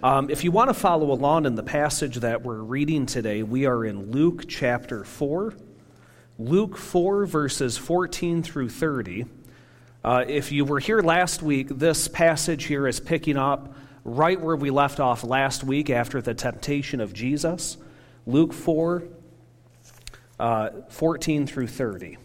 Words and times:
Um, 0.00 0.30
if 0.30 0.44
you 0.44 0.52
want 0.52 0.70
to 0.70 0.74
follow 0.74 1.10
along 1.10 1.44
in 1.44 1.56
the 1.56 1.62
passage 1.64 2.18
that 2.18 2.44
we're 2.44 2.60
reading 2.60 3.04
today, 3.04 3.42
we 3.42 3.66
are 3.66 3.84
in 3.84 4.12
Luke 4.12 4.44
chapter 4.46 5.02
4. 5.02 5.54
Luke 6.38 6.76
4, 6.76 7.26
verses 7.26 7.76
14 7.76 8.44
through 8.44 8.68
30. 8.68 9.24
Uh, 10.04 10.24
if 10.28 10.52
you 10.52 10.64
were 10.64 10.78
here 10.78 11.00
last 11.00 11.42
week, 11.42 11.66
this 11.68 12.06
passage 12.06 12.66
here 12.66 12.86
is 12.86 13.00
picking 13.00 13.36
up 13.36 13.74
right 14.04 14.40
where 14.40 14.54
we 14.54 14.70
left 14.70 15.00
off 15.00 15.24
last 15.24 15.64
week 15.64 15.90
after 15.90 16.22
the 16.22 16.32
temptation 16.32 17.00
of 17.00 17.12
Jesus. 17.12 17.76
Luke 18.24 18.52
4, 18.52 19.02
uh, 20.38 20.70
14 20.90 21.44
through 21.44 21.66
30. 21.66 22.18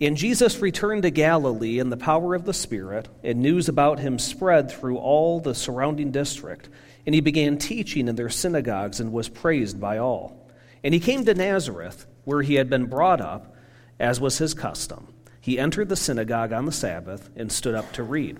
And 0.00 0.16
Jesus 0.16 0.60
returned 0.60 1.04
to 1.04 1.10
Galilee 1.10 1.78
in 1.78 1.88
the 1.88 1.96
power 1.96 2.34
of 2.34 2.44
the 2.44 2.52
Spirit, 2.52 3.08
and 3.22 3.40
news 3.40 3.68
about 3.68 3.98
him 3.98 4.18
spread 4.18 4.70
through 4.70 4.98
all 4.98 5.40
the 5.40 5.54
surrounding 5.54 6.10
district. 6.10 6.68
And 7.06 7.14
he 7.14 7.22
began 7.22 7.56
teaching 7.56 8.08
in 8.08 8.16
their 8.16 8.28
synagogues 8.28 9.00
and 9.00 9.12
was 9.12 9.28
praised 9.28 9.80
by 9.80 9.96
all. 9.98 10.50
And 10.84 10.92
he 10.92 11.00
came 11.00 11.24
to 11.24 11.34
Nazareth, 11.34 12.06
where 12.24 12.42
he 12.42 12.54
had 12.54 12.68
been 12.68 12.86
brought 12.86 13.22
up, 13.22 13.54
as 13.98 14.20
was 14.20 14.36
his 14.36 14.52
custom. 14.52 15.08
He 15.40 15.58
entered 15.58 15.88
the 15.88 15.96
synagogue 15.96 16.52
on 16.52 16.66
the 16.66 16.72
Sabbath 16.72 17.30
and 17.34 17.50
stood 17.50 17.74
up 17.74 17.92
to 17.92 18.02
read. 18.02 18.38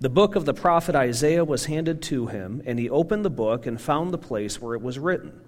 The 0.00 0.08
book 0.08 0.34
of 0.34 0.46
the 0.46 0.54
prophet 0.54 0.96
Isaiah 0.96 1.44
was 1.44 1.66
handed 1.66 2.02
to 2.02 2.26
him, 2.26 2.62
and 2.64 2.78
he 2.78 2.90
opened 2.90 3.24
the 3.24 3.30
book 3.30 3.66
and 3.66 3.80
found 3.80 4.12
the 4.12 4.18
place 4.18 4.60
where 4.60 4.74
it 4.74 4.82
was 4.82 4.98
written 4.98 5.40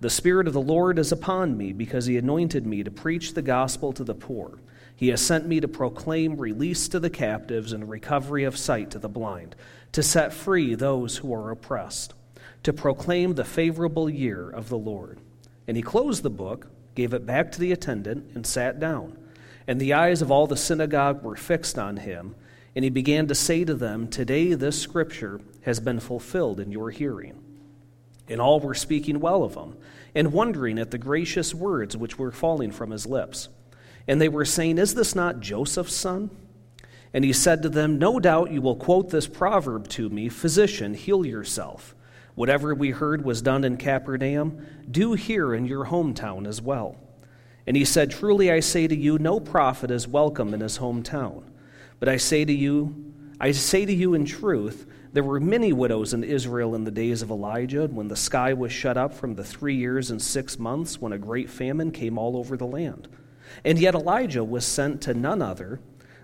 The 0.00 0.10
Spirit 0.10 0.48
of 0.48 0.54
the 0.54 0.60
Lord 0.60 0.98
is 0.98 1.12
upon 1.12 1.56
me, 1.56 1.72
because 1.72 2.06
he 2.06 2.16
anointed 2.16 2.66
me 2.66 2.82
to 2.82 2.90
preach 2.90 3.34
the 3.34 3.42
gospel 3.42 3.92
to 3.92 4.02
the 4.02 4.14
poor. 4.14 4.58
He 4.98 5.10
has 5.10 5.20
sent 5.20 5.46
me 5.46 5.60
to 5.60 5.68
proclaim 5.68 6.38
release 6.38 6.88
to 6.88 6.98
the 6.98 7.08
captives 7.08 7.72
and 7.72 7.88
recovery 7.88 8.42
of 8.42 8.58
sight 8.58 8.90
to 8.90 8.98
the 8.98 9.08
blind, 9.08 9.54
to 9.92 10.02
set 10.02 10.32
free 10.32 10.74
those 10.74 11.18
who 11.18 11.32
are 11.32 11.52
oppressed, 11.52 12.14
to 12.64 12.72
proclaim 12.72 13.34
the 13.34 13.44
favorable 13.44 14.10
year 14.10 14.50
of 14.50 14.68
the 14.68 14.76
Lord. 14.76 15.20
And 15.68 15.76
he 15.76 15.84
closed 15.84 16.24
the 16.24 16.30
book, 16.30 16.66
gave 16.96 17.14
it 17.14 17.24
back 17.24 17.52
to 17.52 17.60
the 17.60 17.70
attendant, 17.70 18.32
and 18.34 18.44
sat 18.44 18.80
down. 18.80 19.16
And 19.68 19.80
the 19.80 19.92
eyes 19.92 20.20
of 20.20 20.32
all 20.32 20.48
the 20.48 20.56
synagogue 20.56 21.22
were 21.22 21.36
fixed 21.36 21.78
on 21.78 21.98
him. 21.98 22.34
And 22.74 22.82
he 22.82 22.90
began 22.90 23.28
to 23.28 23.36
say 23.36 23.64
to 23.64 23.74
them, 23.74 24.08
Today 24.08 24.54
this 24.54 24.82
scripture 24.82 25.40
has 25.60 25.78
been 25.78 26.00
fulfilled 26.00 26.58
in 26.58 26.72
your 26.72 26.90
hearing. 26.90 27.38
And 28.26 28.40
all 28.40 28.58
were 28.58 28.74
speaking 28.74 29.20
well 29.20 29.44
of 29.44 29.54
him, 29.54 29.76
and 30.12 30.32
wondering 30.32 30.76
at 30.76 30.90
the 30.90 30.98
gracious 30.98 31.54
words 31.54 31.96
which 31.96 32.18
were 32.18 32.32
falling 32.32 32.72
from 32.72 32.90
his 32.90 33.06
lips. 33.06 33.48
And 34.08 34.20
they 34.20 34.28
were 34.28 34.46
saying, 34.46 34.78
Is 34.78 34.94
this 34.94 35.14
not 35.14 35.40
Joseph's 35.40 35.94
son? 35.94 36.30
And 37.12 37.24
he 37.24 37.32
said 37.32 37.62
to 37.62 37.68
them, 37.68 37.98
No 37.98 38.18
doubt 38.18 38.50
you 38.50 38.62
will 38.62 38.76
quote 38.76 39.10
this 39.10 39.28
proverb 39.28 39.86
to 39.90 40.08
me 40.08 40.28
Physician, 40.28 40.94
heal 40.94 41.24
yourself. 41.24 41.94
Whatever 42.34 42.74
we 42.74 42.90
heard 42.90 43.24
was 43.24 43.42
done 43.42 43.64
in 43.64 43.76
Capernaum, 43.76 44.64
do 44.90 45.12
here 45.12 45.54
in 45.54 45.66
your 45.66 45.86
hometown 45.86 46.46
as 46.46 46.62
well. 46.62 46.96
And 47.66 47.76
he 47.76 47.84
said, 47.84 48.10
Truly 48.10 48.50
I 48.50 48.60
say 48.60 48.86
to 48.86 48.96
you, 48.96 49.18
no 49.18 49.40
prophet 49.40 49.90
is 49.90 50.08
welcome 50.08 50.54
in 50.54 50.60
his 50.60 50.78
hometown. 50.78 51.42
But 52.00 52.08
I 52.08 52.16
say 52.16 52.44
to 52.44 52.52
you, 52.52 53.12
I 53.40 53.50
say 53.50 53.84
to 53.84 53.92
you 53.92 54.14
in 54.14 54.24
truth, 54.24 54.86
there 55.12 55.24
were 55.24 55.40
many 55.40 55.72
widows 55.72 56.14
in 56.14 56.22
Israel 56.22 56.74
in 56.74 56.84
the 56.84 56.90
days 56.90 57.22
of 57.22 57.30
Elijah, 57.30 57.86
when 57.86 58.08
the 58.08 58.16
sky 58.16 58.52
was 58.52 58.72
shut 58.72 58.96
up 58.96 59.14
from 59.14 59.34
the 59.34 59.44
three 59.44 59.74
years 59.74 60.10
and 60.10 60.20
six 60.20 60.58
months, 60.58 61.00
when 61.00 61.12
a 61.12 61.18
great 61.18 61.50
famine 61.50 61.90
came 61.90 62.18
all 62.18 62.36
over 62.36 62.56
the 62.56 62.66
land. 62.66 63.08
And 63.64 63.78
yet 63.78 63.94
Elijah 63.94 64.44
was 64.44 64.64
sent 64.64 65.00
to 65.02 65.14
none 65.14 65.42
other, 65.42 65.80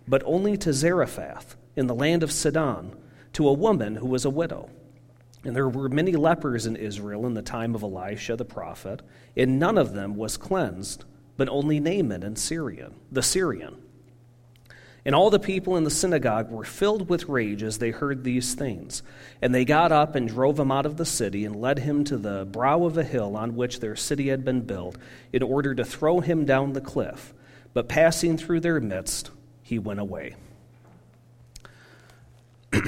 but 0.07 0.23
only 0.25 0.57
to 0.59 0.73
Zarephath 0.73 1.57
in 1.77 1.87
the 1.87 1.95
land 1.95 2.23
of 2.23 2.33
Sidon, 2.33 2.97
to 3.33 3.49
a 3.49 3.53
woman 3.53 3.97
who 3.97 4.07
was 4.07 4.25
a 4.25 4.31
widow. 4.31 4.71
And 5.45 5.55
there 5.55 5.69
were 5.69 5.89
many 5.89 6.13
lepers 6.13 6.67
in 6.67 6.77
Israel 6.77 7.27
in 7.27 7.35
the 7.35 7.43
time 7.43 7.75
of 7.75 7.83
Elisha 7.83 8.37
the 8.37 8.45
prophet, 8.45 9.03
and 9.37 9.59
none 9.59 9.77
of 9.77 9.93
them 9.93 10.17
was 10.17 10.37
cleansed, 10.37 11.05
but 11.37 11.49
only 11.49 11.81
Naaman 11.81 12.23
and 12.23 12.39
Syrian, 12.39 12.95
the 13.13 13.23
Syrian. 13.23 13.84
And 15.07 15.15
all 15.15 15.29
the 15.29 15.39
people 15.39 15.77
in 15.77 15.85
the 15.85 15.91
synagogue 15.91 16.51
were 16.51 16.65
filled 16.65 17.11
with 17.11 17.29
rage 17.29 17.63
as 17.63 17.79
they 17.79 17.91
heard 17.91 18.25
these 18.25 18.55
things. 18.55 19.03
And 19.43 19.55
they 19.55 19.67
got 19.67 19.93
up 19.93 20.15
and 20.15 20.27
drove 20.27 20.59
him 20.59 20.73
out 20.73 20.87
of 20.87 20.97
the 20.97 21.05
city 21.05 21.45
and 21.45 21.61
led 21.61 21.81
him 21.81 22.05
to 22.05 22.17
the 22.17 22.47
brow 22.47 22.85
of 22.85 22.97
a 22.97 23.05
hill 23.05 23.37
on 23.37 23.55
which 23.55 23.81
their 23.81 23.97
city 23.97 24.29
had 24.29 24.45
been 24.45 24.63
built, 24.63 24.97
in 25.33 25.43
order 25.43 25.75
to 25.75 25.85
throw 25.85 26.21
him 26.21 26.47
down 26.47 26.73
the 26.73 26.81
cliff. 26.81 27.35
But 27.75 27.89
passing 27.89 28.39
through 28.39 28.61
their 28.61 28.81
midst, 28.81 29.31
he 29.63 29.79
went 29.79 30.01
away. 30.01 30.37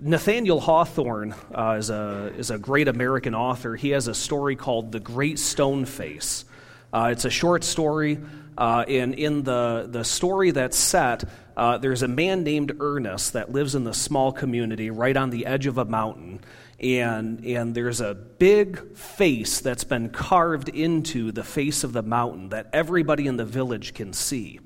Nathaniel 0.00 0.60
Hawthorne 0.60 1.34
uh, 1.54 1.76
is, 1.78 1.88
a, 1.88 2.32
is 2.36 2.50
a 2.50 2.58
great 2.58 2.88
American 2.88 3.34
author. 3.34 3.76
He 3.76 3.90
has 3.90 4.08
a 4.08 4.14
story 4.14 4.56
called 4.56 4.90
The 4.92 5.00
Great 5.00 5.38
Stone 5.38 5.86
Face. 5.86 6.44
Uh, 6.92 7.10
it's 7.12 7.24
a 7.24 7.30
short 7.30 7.64
story, 7.64 8.18
uh, 8.56 8.84
in 8.86 9.42
the, 9.44 9.88
the 9.90 10.04
story 10.04 10.50
that's 10.50 10.76
set, 10.76 11.24
uh, 11.56 11.78
there's 11.78 12.02
a 12.02 12.08
man 12.08 12.44
named 12.44 12.76
Ernest 12.80 13.34
that 13.34 13.52
lives 13.52 13.74
in 13.74 13.84
the 13.84 13.94
small 13.94 14.32
community 14.32 14.90
right 14.90 15.16
on 15.16 15.30
the 15.30 15.46
edge 15.46 15.66
of 15.66 15.78
a 15.78 15.84
mountain. 15.84 16.40
And, 16.80 17.44
and 17.44 17.74
there's 17.74 18.00
a 18.00 18.14
big 18.14 18.96
face 18.96 19.60
that's 19.60 19.84
been 19.84 20.10
carved 20.10 20.68
into 20.68 21.30
the 21.30 21.44
face 21.44 21.84
of 21.84 21.92
the 21.92 22.02
mountain 22.02 22.48
that 22.48 22.68
everybody 22.72 23.26
in 23.26 23.36
the 23.36 23.44
village 23.44 23.94
can 23.94 24.12
see. 24.12 24.58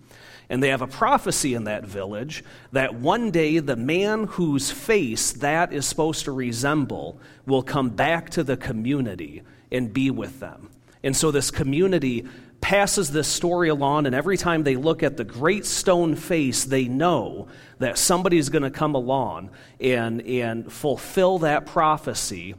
And 0.48 0.62
they 0.62 0.68
have 0.68 0.82
a 0.82 0.86
prophecy 0.86 1.54
in 1.54 1.64
that 1.64 1.84
village 1.84 2.44
that 2.72 2.94
one 2.94 3.30
day 3.32 3.58
the 3.58 3.76
man 3.76 4.24
whose 4.24 4.70
face 4.70 5.32
that 5.32 5.72
is 5.72 5.86
supposed 5.86 6.24
to 6.24 6.32
resemble 6.32 7.20
will 7.47 7.62
come 7.62 7.91
back 7.91 8.30
to 8.30 8.44
the 8.44 8.56
community 8.56 9.42
and 9.72 9.92
be 9.92 10.10
with 10.10 10.41
them. 10.41 10.70
And 11.03 11.16
so 11.16 11.30
this 11.30 11.50
community 11.50 12.26
passes 12.61 13.11
this 13.11 13.28
story 13.28 13.69
along, 13.69 14.06
and 14.06 14.15
every 14.15 14.37
time 14.37 14.62
they 14.62 14.77
look 14.77 15.03
at 15.03 15.17
the 15.17 15.25
great 15.25 15.65
stone 15.65 16.17
face, 16.17 16.65
they 16.65 16.87
know 16.87 17.49
that 17.78 17.99
somebody's 17.99 18.49
going 18.49 18.62
to 18.62 18.71
come 18.71 18.94
along 18.94 19.50
and, 19.81 20.22
and 20.22 20.72
fulfill 20.72 21.39
that 21.41 21.66
prophecy 21.66 22.55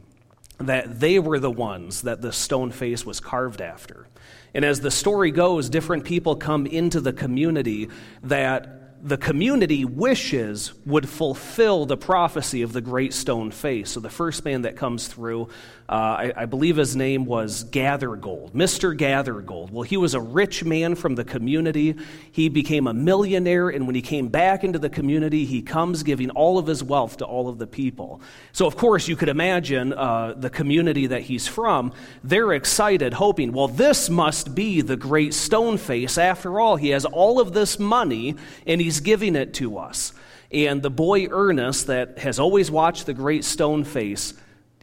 that 0.60 0.98
they 0.98 1.18
were 1.18 1.38
the 1.38 1.50
ones 1.50 2.02
that 2.02 2.20
the 2.20 2.32
stone 2.32 2.70
face 2.70 3.06
was 3.06 3.20
carved 3.20 3.60
after. 3.60 4.08
And 4.54 4.64
as 4.64 4.80
the 4.80 4.90
story 4.90 5.30
goes, 5.30 5.68
different 5.68 6.04
people 6.04 6.36
come 6.36 6.66
into 6.66 7.00
the 7.00 7.12
community 7.12 7.88
that 8.24 8.78
the 9.00 9.16
community 9.16 9.84
wishes 9.84 10.72
would 10.84 11.08
fulfill 11.08 11.86
the 11.86 11.96
prophecy 11.96 12.62
of 12.62 12.72
the 12.72 12.80
great 12.80 13.14
stone 13.14 13.50
face. 13.50 13.90
So 13.90 14.00
the 14.00 14.10
first 14.10 14.44
man 14.44 14.62
that 14.62 14.76
comes 14.76 15.06
through, 15.06 15.48
uh, 15.88 15.92
I, 15.92 16.32
I, 16.36 16.46
believe 16.46 16.76
his 16.76 16.94
name 16.94 17.24
was 17.24 17.64
Gathergold, 17.64 18.52
Mr. 18.52 18.96
Gathergold. 18.96 19.70
Well, 19.70 19.82
he 19.82 19.96
was 19.96 20.14
a 20.14 20.20
rich 20.20 20.62
man 20.62 20.94
from 20.94 21.14
the 21.14 21.24
community. 21.24 21.94
He 22.30 22.50
became 22.50 22.86
a 22.86 22.92
millionaire, 22.92 23.70
and 23.70 23.86
when 23.86 23.94
he 23.94 24.02
came 24.02 24.28
back 24.28 24.64
into 24.64 24.78
the 24.78 24.90
community, 24.90 25.46
he 25.46 25.62
comes 25.62 26.02
giving 26.02 26.28
all 26.30 26.58
of 26.58 26.66
his 26.66 26.84
wealth 26.84 27.16
to 27.18 27.24
all 27.24 27.48
of 27.48 27.58
the 27.58 27.66
people. 27.66 28.20
So, 28.52 28.66
of 28.66 28.76
course, 28.76 29.08
you 29.08 29.16
could 29.16 29.30
imagine 29.30 29.94
uh, 29.94 30.34
the 30.36 30.50
community 30.50 31.06
that 31.06 31.22
he's 31.22 31.48
from. 31.48 31.92
They're 32.22 32.52
excited, 32.52 33.14
hoping, 33.14 33.52
well, 33.52 33.68
this 33.68 34.10
must 34.10 34.54
be 34.54 34.82
the 34.82 34.96
great 34.96 35.32
stone 35.32 35.78
face. 35.78 36.18
After 36.18 36.60
all, 36.60 36.76
he 36.76 36.90
has 36.90 37.06
all 37.06 37.40
of 37.40 37.54
this 37.54 37.78
money, 37.78 38.36
and 38.66 38.80
He's 38.80 39.00
giving 39.00 39.36
it 39.36 39.54
to 39.54 39.78
us. 39.78 40.12
And 40.50 40.82
the 40.82 40.90
boy 40.90 41.26
Ernest, 41.30 41.88
that 41.88 42.18
has 42.18 42.38
always 42.38 42.70
watched 42.70 43.06
the 43.06 43.14
great 43.14 43.44
stone 43.44 43.84
face, 43.84 44.34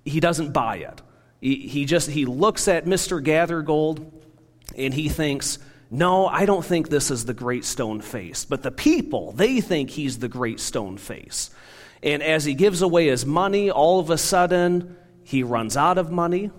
he 0.05 0.19
doesn't 0.19 0.53
buy 0.53 0.77
it. 0.77 1.01
He, 1.41 1.67
he 1.67 1.85
just 1.85 2.09
he 2.09 2.25
looks 2.25 2.67
at 2.67 2.85
Mr. 2.85 3.21
Gathergold 3.21 4.11
and 4.77 4.93
he 4.93 5.09
thinks, 5.09 5.59
no, 5.91 6.27
I 6.27 6.45
don't 6.45 6.65
think 6.65 6.89
this 6.89 7.11
is 7.11 7.25
the 7.25 7.33
great 7.33 7.65
stone 7.65 8.01
face. 8.01 8.45
But 8.45 8.63
the 8.63 8.71
people, 8.71 9.31
they 9.33 9.61
think 9.61 9.89
he's 9.89 10.19
the 10.19 10.27
great 10.27 10.59
stone 10.59 10.97
face. 10.97 11.49
And 12.01 12.23
as 12.23 12.45
he 12.45 12.53
gives 12.53 12.81
away 12.81 13.07
his 13.07 13.25
money, 13.25 13.69
all 13.69 13.99
of 13.99 14.09
a 14.09 14.17
sudden, 14.17 14.97
he 15.23 15.43
runs 15.43 15.75
out 15.77 15.97
of 15.97 16.11
money 16.11 16.51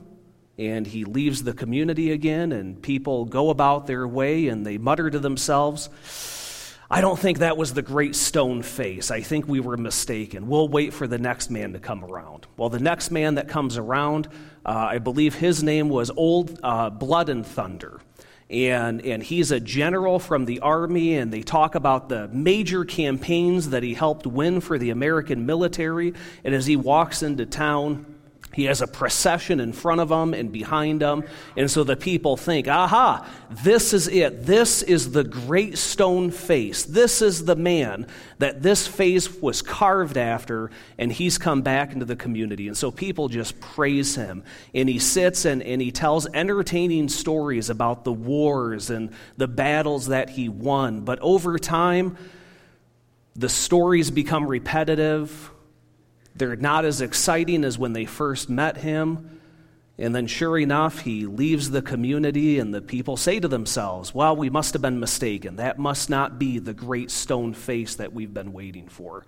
and 0.58 0.86
he 0.86 1.04
leaves 1.04 1.42
the 1.42 1.52
community 1.52 2.12
again, 2.12 2.50
and 2.50 2.80
people 2.80 3.26
go 3.26 3.50
about 3.50 3.86
their 3.86 4.08
way 4.08 4.48
and 4.48 4.64
they 4.64 4.78
mutter 4.78 5.10
to 5.10 5.18
themselves, 5.18 5.90
I 6.88 7.00
don't 7.00 7.18
think 7.18 7.38
that 7.38 7.56
was 7.56 7.74
the 7.74 7.82
great 7.82 8.14
stone 8.14 8.62
face. 8.62 9.10
I 9.10 9.20
think 9.20 9.48
we 9.48 9.58
were 9.58 9.76
mistaken. 9.76 10.46
We'll 10.46 10.68
wait 10.68 10.92
for 10.92 11.08
the 11.08 11.18
next 11.18 11.50
man 11.50 11.72
to 11.72 11.80
come 11.80 12.04
around. 12.04 12.46
Well, 12.56 12.68
the 12.68 12.78
next 12.78 13.10
man 13.10 13.34
that 13.34 13.48
comes 13.48 13.76
around, 13.76 14.28
uh, 14.64 14.86
I 14.90 14.98
believe 14.98 15.34
his 15.34 15.64
name 15.64 15.88
was 15.88 16.12
Old 16.16 16.60
uh, 16.62 16.90
Blood 16.90 17.28
and 17.28 17.44
Thunder. 17.44 18.00
And, 18.48 19.04
and 19.04 19.20
he's 19.20 19.50
a 19.50 19.58
general 19.58 20.20
from 20.20 20.44
the 20.44 20.60
army, 20.60 21.16
and 21.16 21.32
they 21.32 21.42
talk 21.42 21.74
about 21.74 22.08
the 22.08 22.28
major 22.28 22.84
campaigns 22.84 23.70
that 23.70 23.82
he 23.82 23.92
helped 23.92 24.24
win 24.24 24.60
for 24.60 24.78
the 24.78 24.90
American 24.90 25.44
military. 25.44 26.14
And 26.44 26.54
as 26.54 26.66
he 26.66 26.76
walks 26.76 27.24
into 27.24 27.46
town, 27.46 28.15
He 28.56 28.64
has 28.64 28.80
a 28.80 28.86
procession 28.86 29.60
in 29.60 29.74
front 29.74 30.00
of 30.00 30.10
him 30.10 30.32
and 30.32 30.50
behind 30.50 31.02
him. 31.02 31.24
And 31.58 31.70
so 31.70 31.84
the 31.84 31.94
people 31.94 32.38
think, 32.38 32.66
aha, 32.68 33.28
this 33.50 33.92
is 33.92 34.08
it. 34.08 34.46
This 34.46 34.82
is 34.82 35.12
the 35.12 35.24
great 35.24 35.76
stone 35.76 36.30
face. 36.30 36.82
This 36.84 37.20
is 37.20 37.44
the 37.44 37.54
man 37.54 38.06
that 38.38 38.62
this 38.62 38.86
face 38.86 39.30
was 39.42 39.60
carved 39.60 40.16
after, 40.16 40.70
and 40.96 41.12
he's 41.12 41.36
come 41.36 41.60
back 41.60 41.92
into 41.92 42.06
the 42.06 42.16
community. 42.16 42.66
And 42.66 42.74
so 42.74 42.90
people 42.90 43.28
just 43.28 43.60
praise 43.60 44.14
him. 44.14 44.42
And 44.74 44.88
he 44.88 45.00
sits 45.00 45.44
and, 45.44 45.62
and 45.62 45.82
he 45.82 45.92
tells 45.92 46.26
entertaining 46.32 47.10
stories 47.10 47.68
about 47.68 48.04
the 48.04 48.12
wars 48.14 48.88
and 48.88 49.10
the 49.36 49.48
battles 49.48 50.06
that 50.06 50.30
he 50.30 50.48
won. 50.48 51.02
But 51.02 51.18
over 51.20 51.58
time, 51.58 52.16
the 53.34 53.50
stories 53.50 54.10
become 54.10 54.46
repetitive 54.46 55.50
they're 56.36 56.56
not 56.56 56.84
as 56.84 57.00
exciting 57.00 57.64
as 57.64 57.78
when 57.78 57.92
they 57.92 58.04
first 58.04 58.48
met 58.48 58.76
him. 58.76 59.40
And 59.98 60.14
then, 60.14 60.26
sure 60.26 60.58
enough, 60.58 61.00
he 61.00 61.24
leaves 61.24 61.70
the 61.70 61.80
community, 61.80 62.58
and 62.58 62.74
the 62.74 62.82
people 62.82 63.16
say 63.16 63.40
to 63.40 63.48
themselves, 63.48 64.14
Well, 64.14 64.36
we 64.36 64.50
must 64.50 64.74
have 64.74 64.82
been 64.82 65.00
mistaken. 65.00 65.56
That 65.56 65.78
must 65.78 66.10
not 66.10 66.38
be 66.38 66.58
the 66.58 66.74
great 66.74 67.10
stone 67.10 67.54
face 67.54 67.94
that 67.96 68.12
we've 68.12 68.34
been 68.34 68.52
waiting 68.52 68.88
for. 68.88 69.24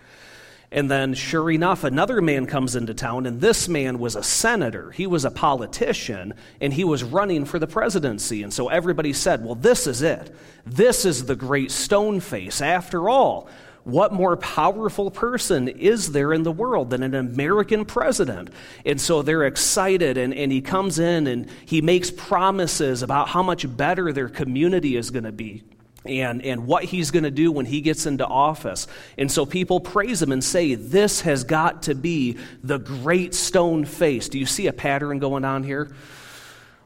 And 0.70 0.90
then, 0.90 1.14
sure 1.14 1.50
enough, 1.50 1.84
another 1.84 2.20
man 2.20 2.44
comes 2.44 2.76
into 2.76 2.92
town, 2.92 3.24
and 3.24 3.40
this 3.40 3.68
man 3.68 3.98
was 3.98 4.14
a 4.14 4.22
senator. 4.22 4.90
He 4.90 5.06
was 5.06 5.24
a 5.24 5.30
politician, 5.30 6.34
and 6.60 6.74
he 6.74 6.84
was 6.84 7.02
running 7.02 7.46
for 7.46 7.58
the 7.58 7.66
presidency. 7.66 8.42
And 8.42 8.52
so 8.52 8.68
everybody 8.68 9.14
said, 9.14 9.42
Well, 9.42 9.54
this 9.54 9.86
is 9.86 10.02
it. 10.02 10.34
This 10.66 11.06
is 11.06 11.24
the 11.24 11.36
great 11.36 11.70
stone 11.70 12.20
face. 12.20 12.60
After 12.60 13.08
all, 13.08 13.48
what 13.88 14.12
more 14.12 14.36
powerful 14.36 15.10
person 15.10 15.66
is 15.66 16.12
there 16.12 16.32
in 16.32 16.42
the 16.42 16.52
world 16.52 16.90
than 16.90 17.02
an 17.02 17.14
American 17.14 17.86
president? 17.86 18.50
And 18.84 19.00
so 19.00 19.22
they're 19.22 19.44
excited, 19.44 20.18
and, 20.18 20.34
and 20.34 20.52
he 20.52 20.60
comes 20.60 20.98
in 20.98 21.26
and 21.26 21.48
he 21.64 21.80
makes 21.80 22.10
promises 22.10 23.02
about 23.02 23.28
how 23.28 23.42
much 23.42 23.76
better 23.76 24.12
their 24.12 24.28
community 24.28 24.96
is 24.96 25.10
going 25.10 25.24
to 25.24 25.32
be 25.32 25.62
and, 26.04 26.42
and 26.42 26.66
what 26.66 26.84
he's 26.84 27.10
going 27.10 27.24
to 27.24 27.30
do 27.30 27.50
when 27.50 27.64
he 27.64 27.80
gets 27.80 28.04
into 28.04 28.26
office. 28.26 28.86
And 29.16 29.32
so 29.32 29.46
people 29.46 29.80
praise 29.80 30.20
him 30.20 30.32
and 30.32 30.44
say, 30.44 30.74
This 30.74 31.22
has 31.22 31.44
got 31.44 31.84
to 31.84 31.94
be 31.94 32.36
the 32.62 32.78
great 32.78 33.34
stone 33.34 33.86
face. 33.86 34.28
Do 34.28 34.38
you 34.38 34.46
see 34.46 34.66
a 34.66 34.72
pattern 34.72 35.18
going 35.18 35.44
on 35.44 35.62
here? 35.64 35.94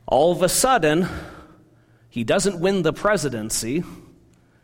All 0.06 0.32
of 0.32 0.42
a 0.42 0.48
sudden, 0.48 1.08
he 2.08 2.22
doesn't 2.22 2.60
win 2.60 2.82
the 2.82 2.92
presidency. 2.92 3.82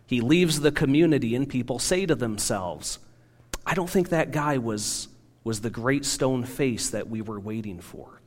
He 0.09 0.23
leaves 0.23 0.61
the 0.61 0.73
community, 0.73 1.37
and 1.37 1.47
people 1.47 1.79
say 1.79 2.07
to 2.07 2.15
themselves, 2.15 2.99
I 3.67 3.75
don't 3.75 3.91
think 3.91 4.09
that 4.09 4.31
guy 4.31 4.57
was, 4.57 5.09
was 5.45 5.61
the 5.61 5.69
great 5.69 6.07
stone 6.07 6.45
face 6.45 6.89
that 6.91 7.11
we 7.11 7.21
were 7.21 7.39
waiting 7.39 7.79
for. 7.79 8.23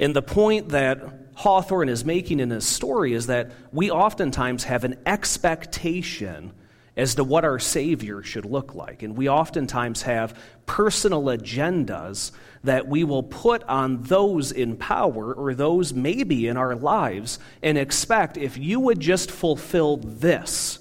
And 0.00 0.16
the 0.16 0.20
point 0.20 0.70
that 0.70 1.00
Hawthorne 1.34 1.88
is 1.88 2.04
making 2.04 2.40
in 2.40 2.50
his 2.50 2.66
story 2.66 3.12
is 3.12 3.28
that 3.28 3.52
we 3.70 3.88
oftentimes 3.88 4.64
have 4.64 4.82
an 4.82 4.96
expectation 5.06 6.52
as 6.96 7.14
to 7.14 7.22
what 7.22 7.44
our 7.44 7.60
Savior 7.60 8.22
should 8.24 8.44
look 8.44 8.74
like. 8.74 9.04
And 9.04 9.16
we 9.16 9.28
oftentimes 9.28 10.02
have 10.02 10.36
personal 10.66 11.22
agendas 11.26 12.32
that 12.64 12.88
we 12.88 13.04
will 13.04 13.22
put 13.22 13.62
on 13.64 14.02
those 14.02 14.50
in 14.50 14.76
power 14.76 15.32
or 15.32 15.54
those 15.54 15.94
maybe 15.94 16.48
in 16.48 16.56
our 16.56 16.74
lives 16.74 17.38
and 17.62 17.78
expect 17.78 18.36
if 18.36 18.58
you 18.58 18.80
would 18.80 18.98
just 18.98 19.30
fulfill 19.30 19.98
this, 19.98 20.79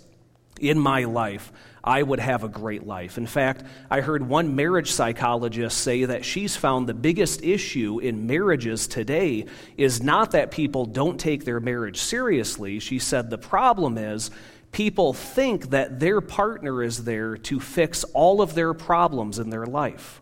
in 0.60 0.80
my 0.80 1.06
life, 1.06 1.52
I 1.84 2.04
would 2.04 2.20
have 2.20 2.44
a 2.44 2.50
great 2.50 2.86
life. 2.86 3.18
In 3.18 3.26
fact, 3.26 3.64
I 3.90 4.02
heard 4.02 4.28
one 4.28 4.56
marriage 4.56 4.92
psychologist 4.92 5.78
say 5.78 6.06
that 6.06 6.26
she's 6.26 6.56
found 6.56 6.88
the 6.88 6.94
biggest 6.94 7.44
issue 7.44 8.00
in 8.00 8.28
marriages 8.28 8.88
today 8.88 9.46
is 9.78 10.04
not 10.04 10.32
that 10.32 10.52
people 10.52 10.86
don't 10.86 11.20
take 11.20 11.46
their 11.46 11.60
marriage 11.60 11.98
seriously. 11.98 12.80
She 12.80 13.00
said 13.00 13.30
the 13.30 13.38
problem 13.38 13.98
is 13.98 14.30
people 14.72 15.14
think 15.14 15.70
that 15.72 16.00
their 16.00 16.22
partner 16.22 16.84
is 16.84 17.06
there 17.06 17.38
to 17.38 17.60
fix 17.60 18.04
all 18.04 18.42
of 18.42 18.54
their 18.56 18.74
problems 18.74 19.40
in 19.40 19.50
their 19.50 19.66
life. 19.66 20.22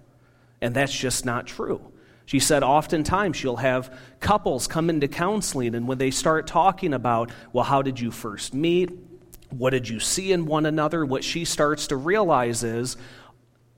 And 0.61 0.75
that's 0.75 0.95
just 0.95 1.25
not 1.25 1.47
true. 1.47 1.81
She 2.25 2.39
said 2.39 2.61
oftentimes 2.61 3.37
she'll 3.37 3.55
have 3.55 3.97
couples 4.19 4.67
come 4.67 4.89
into 4.89 5.07
counseling, 5.07 5.75
and 5.75 5.87
when 5.87 5.97
they 5.97 6.11
start 6.11 6.45
talking 6.45 6.93
about, 6.93 7.31
well, 7.53 7.63
how 7.63 7.81
did 7.81 8.01
you 8.01 8.11
first 8.11 8.53
meet? 8.53 8.91
What 9.49 9.71
did 9.71 9.87
you 9.87 9.99
see 9.99 10.31
in 10.31 10.45
one 10.45 10.65
another? 10.65 11.05
What 11.05 11.23
she 11.23 11.45
starts 11.45 11.87
to 11.87 11.95
realize 11.95 12.63
is 12.63 12.97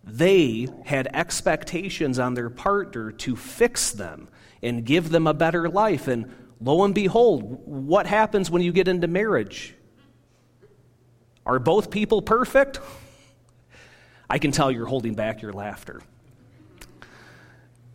they 0.03 0.67
had 0.85 1.07
expectations 1.13 2.17
on 2.19 2.33
their 2.33 2.49
partner 2.49 3.11
to 3.11 3.35
fix 3.35 3.91
them 3.91 4.29
and 4.63 4.85
give 4.85 5.09
them 5.09 5.27
a 5.27 5.33
better 5.33 5.69
life. 5.69 6.07
And 6.07 6.33
lo 6.59 6.83
and 6.83 6.95
behold, 6.95 7.61
what 7.65 8.07
happens 8.07 8.49
when 8.49 8.61
you 8.61 8.71
get 8.71 8.87
into 8.87 9.07
marriage? 9.07 9.75
Are 11.45 11.59
both 11.59 11.91
people 11.91 12.21
perfect? 12.21 12.79
I 14.29 14.37
can 14.37 14.51
tell 14.51 14.71
you're 14.71 14.85
holding 14.85 15.15
back 15.15 15.41
your 15.41 15.53
laughter. 15.53 16.01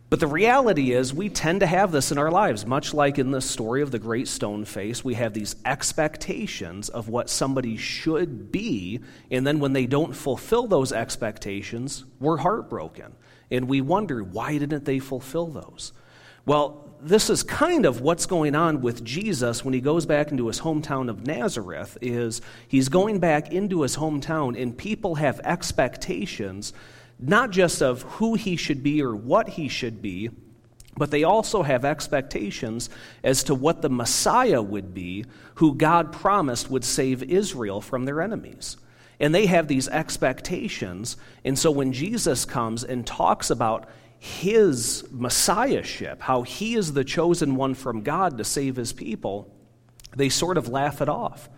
But 0.09 0.19
the 0.19 0.27
reality 0.27 0.91
is, 0.91 1.13
we 1.13 1.29
tend 1.29 1.61
to 1.61 1.67
have 1.67 1.91
this 1.91 2.11
in 2.11 2.19
our 2.19 2.29
lives, 2.29 2.65
much 2.65 2.93
like 2.93 3.17
in 3.17 3.31
the 3.31 3.41
story 3.41 3.81
of 3.81 3.89
the 3.89 3.97
great 3.97 4.27
stone 4.27 4.63
face. 4.63 5.03
We 5.03 5.15
have 5.15 5.33
these 5.33 5.55
expectations 5.65 6.89
of 6.89 7.09
what 7.09 7.29
somebody 7.29 7.75
should 7.75 8.51
be, 8.51 8.99
and 9.31 9.47
then 9.47 9.59
when 9.59 9.73
they 9.73 9.87
don't 9.87 10.15
fulfill 10.15 10.67
those 10.67 10.91
expectations, 10.91 12.05
we're 12.19 12.37
heartbroken. 12.37 13.15
And 13.49 13.67
we 13.67 13.81
wonder, 13.81 14.23
why 14.23 14.59
didn't 14.59 14.85
they 14.85 14.99
fulfill 14.99 15.47
those? 15.47 15.91
Well, 16.45 16.85
this 17.01 17.29
is 17.29 17.41
kind 17.43 17.85
of 17.85 18.01
what's 18.01 18.27
going 18.27 18.55
on 18.55 18.81
with 18.81 19.03
Jesus 19.03 19.65
when 19.65 19.73
he 19.73 19.81
goes 19.81 20.05
back 20.05 20.31
into 20.31 20.47
his 20.47 20.61
hometown 20.61 21.09
of 21.09 21.25
Nazareth 21.25 21.97
is 22.01 22.41
he's 22.67 22.89
going 22.89 23.19
back 23.19 23.51
into 23.51 23.81
his 23.81 23.97
hometown 23.97 24.59
and 24.59 24.77
people 24.77 25.15
have 25.15 25.39
expectations 25.41 26.73
not 27.19 27.51
just 27.51 27.81
of 27.81 28.01
who 28.03 28.35
he 28.35 28.55
should 28.55 28.83
be 28.83 29.01
or 29.01 29.15
what 29.15 29.49
he 29.49 29.67
should 29.67 30.01
be, 30.01 30.29
but 30.97 31.11
they 31.11 31.23
also 31.23 31.63
have 31.63 31.83
expectations 31.83 32.89
as 33.23 33.43
to 33.43 33.55
what 33.55 33.81
the 33.81 33.89
Messiah 33.89 34.61
would 34.61 34.93
be, 34.93 35.25
who 35.55 35.75
God 35.75 36.11
promised 36.11 36.69
would 36.69 36.85
save 36.85 37.23
Israel 37.23 37.81
from 37.81 38.05
their 38.05 38.21
enemies. 38.21 38.77
And 39.19 39.33
they 39.33 39.45
have 39.45 39.67
these 39.67 39.87
expectations. 39.87 41.17
And 41.43 41.57
so 41.57 41.71
when 41.71 41.93
Jesus 41.93 42.45
comes 42.45 42.83
and 42.83 43.05
talks 43.05 43.49
about 43.49 43.89
his 44.19 45.05
messiahship, 45.11 46.21
how 46.21 46.41
he 46.43 46.75
is 46.75 46.93
the 46.93 47.03
chosen 47.03 47.55
one 47.55 47.73
from 47.75 48.01
God 48.01 48.37
to 48.37 48.43
save 48.43 48.75
his 48.75 48.93
people, 48.93 49.53
they 50.15 50.29
sort 50.29 50.57
of 50.57 50.69
laugh 50.69 51.01
it 51.01 51.09
off. 51.09 51.49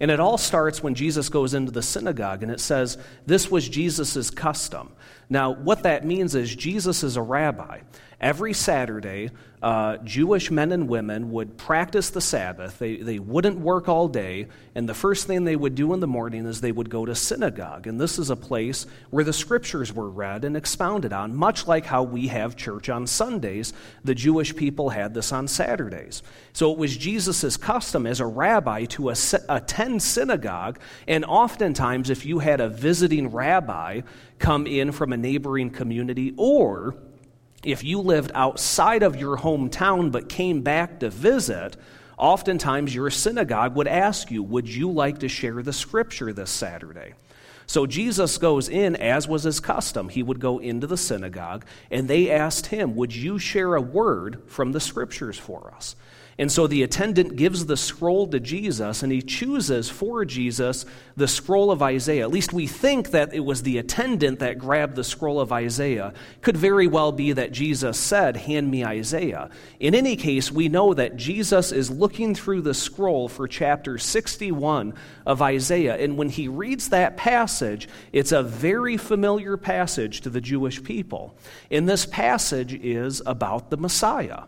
And 0.00 0.10
it 0.10 0.20
all 0.20 0.38
starts 0.38 0.82
when 0.82 0.94
Jesus 0.94 1.28
goes 1.28 1.54
into 1.54 1.72
the 1.72 1.82
synagogue 1.82 2.42
and 2.42 2.52
it 2.52 2.60
says, 2.60 2.98
This 3.24 3.50
was 3.50 3.68
Jesus' 3.68 4.30
custom. 4.30 4.92
Now, 5.28 5.52
what 5.52 5.82
that 5.82 6.04
means 6.04 6.34
is 6.34 6.54
Jesus 6.54 7.02
is 7.02 7.16
a 7.16 7.22
rabbi. 7.22 7.80
Every 8.18 8.54
Saturday, 8.54 9.30
uh, 9.62 9.98
Jewish 9.98 10.50
men 10.50 10.72
and 10.72 10.88
women 10.88 11.32
would 11.32 11.58
practice 11.58 12.08
the 12.08 12.20
Sabbath. 12.22 12.78
They, 12.78 12.96
they 12.96 13.18
wouldn't 13.18 13.58
work 13.58 13.90
all 13.90 14.08
day, 14.08 14.46
and 14.74 14.88
the 14.88 14.94
first 14.94 15.26
thing 15.26 15.44
they 15.44 15.56
would 15.56 15.74
do 15.74 15.92
in 15.92 16.00
the 16.00 16.06
morning 16.06 16.46
is 16.46 16.60
they 16.60 16.72
would 16.72 16.88
go 16.88 17.04
to 17.04 17.14
synagogue. 17.14 17.86
And 17.86 18.00
this 18.00 18.18
is 18.18 18.30
a 18.30 18.36
place 18.36 18.86
where 19.10 19.24
the 19.24 19.34
scriptures 19.34 19.92
were 19.92 20.08
read 20.08 20.44
and 20.44 20.56
expounded 20.56 21.12
on, 21.12 21.34
much 21.34 21.66
like 21.66 21.84
how 21.84 22.04
we 22.04 22.28
have 22.28 22.56
church 22.56 22.88
on 22.88 23.06
Sundays. 23.06 23.74
The 24.02 24.14
Jewish 24.14 24.56
people 24.56 24.90
had 24.90 25.12
this 25.12 25.30
on 25.30 25.46
Saturdays. 25.46 26.22
So 26.54 26.72
it 26.72 26.78
was 26.78 26.96
Jesus' 26.96 27.58
custom 27.58 28.06
as 28.06 28.20
a 28.20 28.26
rabbi 28.26 28.84
to 28.86 29.10
attend 29.10 30.02
synagogue, 30.02 30.78
and 31.06 31.24
oftentimes, 31.24 32.08
if 32.08 32.24
you 32.24 32.38
had 32.38 32.60
a 32.62 32.68
visiting 32.68 33.28
rabbi 33.28 34.02
come 34.38 34.66
in 34.66 34.92
from 34.92 35.12
a 35.12 35.16
neighboring 35.16 35.70
community, 35.70 36.34
or 36.36 36.96
if 37.64 37.82
you 37.82 38.00
lived 38.00 38.30
outside 38.34 39.02
of 39.02 39.16
your 39.16 39.36
hometown 39.36 40.12
but 40.12 40.28
came 40.28 40.62
back 40.62 41.00
to 41.00 41.10
visit, 41.10 41.76
oftentimes 42.16 42.94
your 42.94 43.10
synagogue 43.10 43.74
would 43.76 43.88
ask 43.88 44.30
you, 44.30 44.42
Would 44.42 44.68
you 44.68 44.90
like 44.90 45.20
to 45.20 45.28
share 45.28 45.62
the 45.62 45.72
scripture 45.72 46.32
this 46.32 46.50
Saturday? 46.50 47.14
So 47.66 47.84
Jesus 47.84 48.38
goes 48.38 48.68
in, 48.68 48.94
as 48.94 49.26
was 49.26 49.42
his 49.42 49.58
custom. 49.58 50.08
He 50.08 50.22
would 50.22 50.38
go 50.38 50.58
into 50.58 50.86
the 50.86 50.96
synagogue, 50.96 51.64
and 51.90 52.06
they 52.06 52.30
asked 52.30 52.66
him, 52.66 52.94
Would 52.94 53.14
you 53.14 53.38
share 53.38 53.74
a 53.74 53.80
word 53.80 54.42
from 54.46 54.72
the 54.72 54.80
scriptures 54.80 55.38
for 55.38 55.72
us? 55.74 55.96
And 56.38 56.52
so 56.52 56.66
the 56.66 56.82
attendant 56.82 57.36
gives 57.36 57.64
the 57.64 57.78
scroll 57.78 58.26
to 58.26 58.38
Jesus, 58.38 59.02
and 59.02 59.10
he 59.10 59.22
chooses 59.22 59.88
for 59.88 60.22
Jesus 60.26 60.84
the 61.16 61.26
scroll 61.26 61.70
of 61.70 61.80
Isaiah. 61.80 62.24
At 62.24 62.30
least 62.30 62.52
we 62.52 62.66
think 62.66 63.12
that 63.12 63.32
it 63.32 63.40
was 63.40 63.62
the 63.62 63.78
attendant 63.78 64.40
that 64.40 64.58
grabbed 64.58 64.96
the 64.96 65.04
scroll 65.04 65.40
of 65.40 65.50
Isaiah. 65.50 66.12
Could 66.42 66.58
very 66.58 66.88
well 66.88 67.10
be 67.10 67.32
that 67.32 67.52
Jesus 67.52 67.98
said, 67.98 68.36
Hand 68.36 68.70
me 68.70 68.84
Isaiah. 68.84 69.48
In 69.80 69.94
any 69.94 70.14
case, 70.14 70.52
we 70.52 70.68
know 70.68 70.92
that 70.92 71.16
Jesus 71.16 71.72
is 71.72 71.90
looking 71.90 72.34
through 72.34 72.60
the 72.60 72.74
scroll 72.74 73.30
for 73.30 73.48
chapter 73.48 73.96
61 73.96 74.92
of 75.24 75.40
Isaiah. 75.40 75.96
And 75.96 76.18
when 76.18 76.28
he 76.28 76.48
reads 76.48 76.90
that 76.90 77.16
passage, 77.16 77.88
it's 78.12 78.32
a 78.32 78.42
very 78.42 78.98
familiar 78.98 79.56
passage 79.56 80.20
to 80.20 80.28
the 80.28 80.42
Jewish 80.42 80.84
people. 80.84 81.34
And 81.70 81.88
this 81.88 82.04
passage 82.04 82.74
is 82.74 83.22
about 83.24 83.70
the 83.70 83.78
Messiah. 83.78 84.42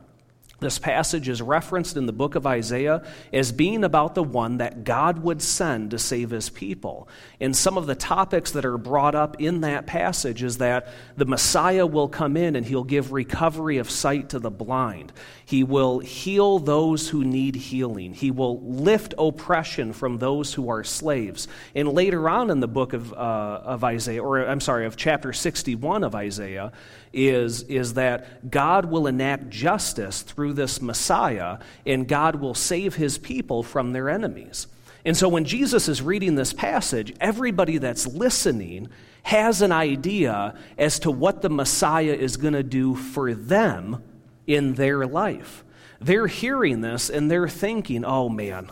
This 0.61 0.81
passage 0.81 1.29
is 1.29 1.41
referenced 1.41 1.97
in 1.97 2.07
the 2.07 2.13
book 2.13 2.35
of 2.35 2.45
Isaiah 2.45 3.05
as 3.33 3.53
being 3.53 3.85
about 3.85 4.17
the 4.17 4.25
one 4.25 4.57
that 4.57 4.83
God 4.83 5.21
would 5.21 5.41
send 5.41 5.93
to 5.93 5.99
save 6.01 6.31
his 6.31 6.51
people. 6.51 7.09
And 7.39 7.57
some 7.57 7.79
of 7.79 7.87
the 7.87 7.95
topics 7.95 8.51
that 8.53 8.65
are 8.65 8.77
brought 8.77 9.15
up 9.15 9.41
in 9.41 9.61
that 9.61 9.87
passage 9.87 10.43
is 10.43 10.59
that 10.59 10.89
the 11.17 11.27
Messiah 11.27 11.87
will 11.87 12.09
come 12.09 12.37
in 12.37 12.57
and 12.57 12.67
he'll 12.67 12.83
give 12.83 13.13
recovery 13.13 13.79
of 13.79 13.89
sight 13.89 14.31
to 14.31 14.41
the 14.41 14.51
blind. 14.51 15.13
He 15.45 15.63
will 15.63 16.01
heal 16.01 16.59
those 16.59 17.09
who 17.09 17.25
need 17.25 17.55
healing. 17.55 18.13
He 18.13 18.33
will 18.33 18.61
lift 18.61 19.15
oppression 19.17 19.93
from 19.93 20.19
those 20.19 20.53
who 20.53 20.71
are 20.71 20.83
slaves. 20.83 21.47
And 21.77 21.89
later 21.93 22.29
on 22.29 22.51
in 22.51 22.59
the 22.59 22.67
book 22.67 22.95
of, 22.95 23.13
uh, 23.13 23.17
of 23.17 23.85
Isaiah, 23.85 24.25
or 24.25 24.45
I'm 24.45 24.61
sorry, 24.61 24.87
of 24.87 24.97
chapter 24.97 25.33
61 25.33 26.03
of 26.03 26.17
Isaiah, 26.17 26.73
is, 27.13 27.63
is 27.63 27.95
that 27.95 28.51
God 28.51 28.87
will 28.87 29.07
enact 29.07 29.49
justice 29.49 30.23
through 30.23 30.48
this 30.53 30.81
Messiah, 30.83 31.59
and 31.87 32.09
God 32.09 32.37
will 32.37 32.55
save 32.55 32.95
his 32.95 33.19
people 33.19 33.63
from 33.63 33.93
their 33.93 34.09
enemies. 34.09 34.67
And 35.05 35.17
so 35.17 35.29
when 35.29 35.45
Jesus 35.45 35.89
is 35.89 36.03
reading 36.03 36.35
this 36.35 36.53
passage, 36.53 37.15
everybody 37.21 37.79
that's 37.79 38.07
listening 38.07 38.89
has 39.23 39.63
an 39.63 39.73
idea 39.73 40.55
as 40.77 40.99
to 41.01 41.11
what 41.11 41.43
the 41.43 41.51
Messiah 41.51 42.15
is 42.15 42.37
going 42.37 42.55
to 42.55 42.63
do 42.63 42.95
for 42.95 43.35
them 43.35 44.03
in 44.47 44.75
their 44.75 45.07
life. 45.07 45.65
They're 46.01 46.27
hearing 46.27 46.81
this 46.81 47.11
and 47.11 47.31
they're 47.31 47.49
thinking, 47.49 48.05
oh 48.05 48.29
man, 48.29 48.71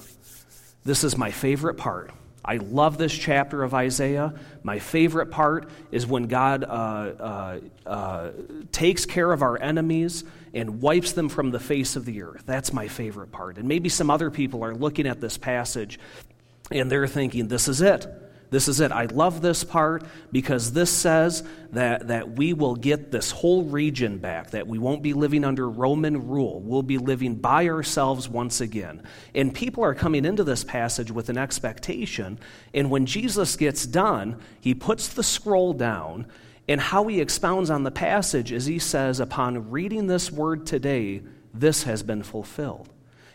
this 0.85 1.05
is 1.05 1.17
my 1.17 1.31
favorite 1.31 1.75
part. 1.75 2.11
I 2.45 2.59
love 2.59 2.97
this 2.97 3.13
chapter 3.13 3.65
of 3.65 3.75
Isaiah. 3.75 4.33
My 4.63 4.79
favorite 4.79 5.33
part 5.33 5.69
is 5.91 6.07
when 6.07 6.29
God 6.29 6.63
uh, 6.63 6.67
uh, 6.67 7.61
uh, 7.85 8.31
takes 8.71 9.05
care 9.05 9.33
of 9.33 9.43
our 9.43 9.61
enemies 9.61 10.23
and 10.57 10.81
wipes 10.81 11.13
them 11.13 11.29
from 11.29 11.51
the 11.51 11.61
face 11.61 11.97
of 11.97 12.05
the 12.05 12.23
earth. 12.23 12.43
That's 12.47 12.73
my 12.73 12.89
favorite 12.89 13.31
part. 13.31 13.59
And 13.59 13.69
maybe 13.69 13.89
some 13.89 14.11
other 14.11 14.31
people 14.31 14.65
are 14.65 14.75
looking 14.75 15.07
at 15.07 15.21
this 15.21 15.39
passage 15.39 16.01
and 16.71 16.91
they're 16.91 17.07
thinking, 17.07 17.47
this 17.49 17.69
is 17.69 17.81
it. 17.81 18.07
This 18.49 18.69
is 18.69 18.81
it. 18.81 18.93
I 18.93 19.07
love 19.07 19.43
this 19.43 19.65
part 19.65 20.05
because 20.31 20.73
this 20.73 20.91
says 20.91 21.43
that, 21.73 22.09
that 22.09 22.33
we 22.33 22.53
will 22.53 22.77
get 22.77 23.11
this 23.11 23.31
whole 23.31 23.65
region 23.65 24.19
back, 24.19 24.51
that 24.51 24.67
we 24.67 24.79
won't 24.79 25.03
be 25.03 25.15
living 25.15 25.45
under 25.45 25.69
Roman 25.69 26.29
rule. 26.29 26.61
We'll 26.61 26.83
be 26.83 26.99
living 26.99 27.35
by 27.35 27.69
ourselves 27.69 28.29
once 28.29 28.61
again. 28.61 29.03
And 29.35 29.53
people 29.53 29.85
are 29.85 29.95
coming 29.95 30.25
into 30.25 30.45
this 30.45 30.65
passage 30.65 31.11
with 31.11 31.29
an 31.29 31.37
expectation. 31.37 32.39
And 32.73 32.91
when 32.91 33.05
Jesus 33.05 33.57
gets 33.57 33.85
done, 33.85 34.41
he 34.61 34.75
puts 34.75 35.09
the 35.09 35.25
scroll 35.25 35.73
down. 35.73 36.27
And 36.69 36.81
how 36.81 37.07
he 37.07 37.21
expounds 37.21 37.71
on 37.71 37.85
the 37.85 37.91
passage 37.91 38.51
is 38.53 38.67
he 38.67 38.79
says, 38.79 39.21
Upon 39.21 39.71
reading 39.71 40.07
this 40.07 40.33
word 40.33 40.67
today, 40.67 41.23
this 41.55 41.85
has 41.85 42.03
been 42.03 42.23
fulfilled. 42.23 42.89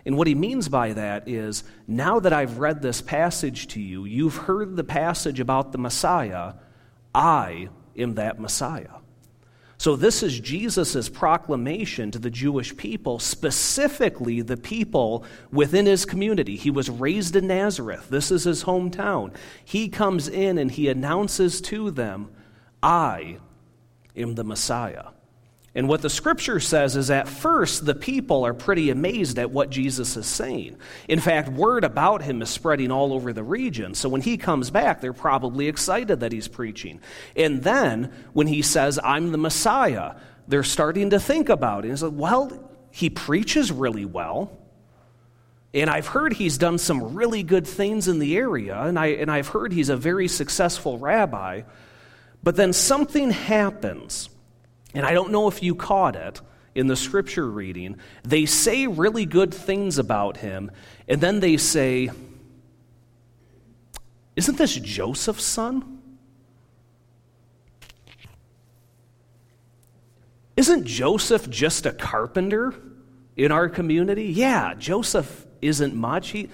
And 0.05 0.17
what 0.17 0.27
he 0.27 0.35
means 0.35 0.67
by 0.67 0.93
that 0.93 1.27
is 1.27 1.63
now 1.87 2.19
that 2.19 2.33
I've 2.33 2.57
read 2.57 2.81
this 2.81 3.01
passage 3.01 3.67
to 3.67 3.81
you, 3.81 4.05
you've 4.05 4.35
heard 4.35 4.75
the 4.75 4.83
passage 4.83 5.39
about 5.39 5.71
the 5.71 5.77
Messiah, 5.77 6.53
I 7.13 7.69
am 7.95 8.15
that 8.15 8.39
Messiah. 8.39 8.95
So, 9.77 9.95
this 9.95 10.21
is 10.21 10.39
Jesus' 10.39 11.09
proclamation 11.09 12.11
to 12.11 12.19
the 12.19 12.29
Jewish 12.29 12.77
people, 12.77 13.17
specifically 13.17 14.41
the 14.41 14.57
people 14.57 15.25
within 15.51 15.87
his 15.87 16.05
community. 16.05 16.55
He 16.55 16.69
was 16.69 16.87
raised 16.87 17.35
in 17.35 17.47
Nazareth, 17.47 18.07
this 18.09 18.29
is 18.29 18.43
his 18.43 18.63
hometown. 18.63 19.33
He 19.65 19.89
comes 19.89 20.27
in 20.27 20.59
and 20.59 20.69
he 20.69 20.87
announces 20.87 21.61
to 21.61 21.89
them, 21.89 22.29
I 22.81 23.37
am 24.15 24.35
the 24.35 24.43
Messiah. 24.43 25.05
And 25.73 25.87
what 25.87 26.01
the 26.01 26.09
scripture 26.09 26.59
says 26.59 26.97
is 26.97 27.09
at 27.09 27.29
first 27.29 27.85
the 27.85 27.95
people 27.95 28.45
are 28.45 28.53
pretty 28.53 28.89
amazed 28.89 29.39
at 29.39 29.51
what 29.51 29.69
Jesus 29.69 30.17
is 30.17 30.27
saying. 30.27 30.75
In 31.07 31.21
fact, 31.21 31.47
word 31.47 31.85
about 31.85 32.21
him 32.21 32.41
is 32.41 32.49
spreading 32.49 32.91
all 32.91 33.13
over 33.13 33.31
the 33.31 33.43
region. 33.43 33.95
So 33.95 34.09
when 34.09 34.21
he 34.21 34.35
comes 34.35 34.69
back, 34.69 34.99
they're 34.99 35.13
probably 35.13 35.69
excited 35.69 36.19
that 36.19 36.33
he's 36.33 36.49
preaching. 36.49 36.99
And 37.37 37.63
then 37.63 38.11
when 38.33 38.47
he 38.47 38.61
says, 38.61 38.99
I'm 39.01 39.31
the 39.31 39.37
Messiah, 39.37 40.15
they're 40.45 40.63
starting 40.63 41.11
to 41.11 41.19
think 41.21 41.47
about 41.47 41.85
it. 41.85 41.89
And 41.89 42.01
like, 42.01 42.11
well, 42.15 42.69
he 42.91 43.09
preaches 43.09 43.71
really 43.71 44.05
well. 44.05 44.57
And 45.73 45.89
I've 45.89 46.07
heard 46.07 46.33
he's 46.33 46.57
done 46.57 46.79
some 46.79 47.15
really 47.15 47.43
good 47.43 47.65
things 47.65 48.09
in 48.09 48.19
the 48.19 48.35
area, 48.35 48.77
and, 48.77 48.99
I, 48.99 49.07
and 49.07 49.31
I've 49.31 49.47
heard 49.47 49.71
he's 49.71 49.87
a 49.87 49.95
very 49.95 50.27
successful 50.27 50.97
rabbi. 50.97 51.61
But 52.43 52.55
then 52.55 52.73
something 52.73 53.31
happens 53.31 54.29
and 54.93 55.05
I 55.05 55.13
don't 55.13 55.31
know 55.31 55.47
if 55.47 55.63
you 55.63 55.75
caught 55.75 56.15
it 56.15 56.41
in 56.75 56.87
the 56.87 56.95
scripture 56.95 57.49
reading. 57.49 57.97
They 58.23 58.45
say 58.45 58.87
really 58.87 59.25
good 59.25 59.53
things 59.53 59.97
about 59.97 60.37
him, 60.37 60.71
and 61.07 61.21
then 61.21 61.39
they 61.39 61.57
say, 61.57 62.11
Isn't 64.35 64.57
this 64.57 64.75
Joseph's 64.75 65.43
son? 65.43 65.99
Isn't 70.57 70.85
Joseph 70.85 71.49
just 71.49 71.85
a 71.85 71.93
carpenter 71.93 72.73
in 73.35 73.51
our 73.51 73.69
community? 73.69 74.25
Yeah, 74.25 74.73
Joseph 74.73 75.47
isn't 75.61 75.95
much. 75.95 76.29
He, 76.29 76.49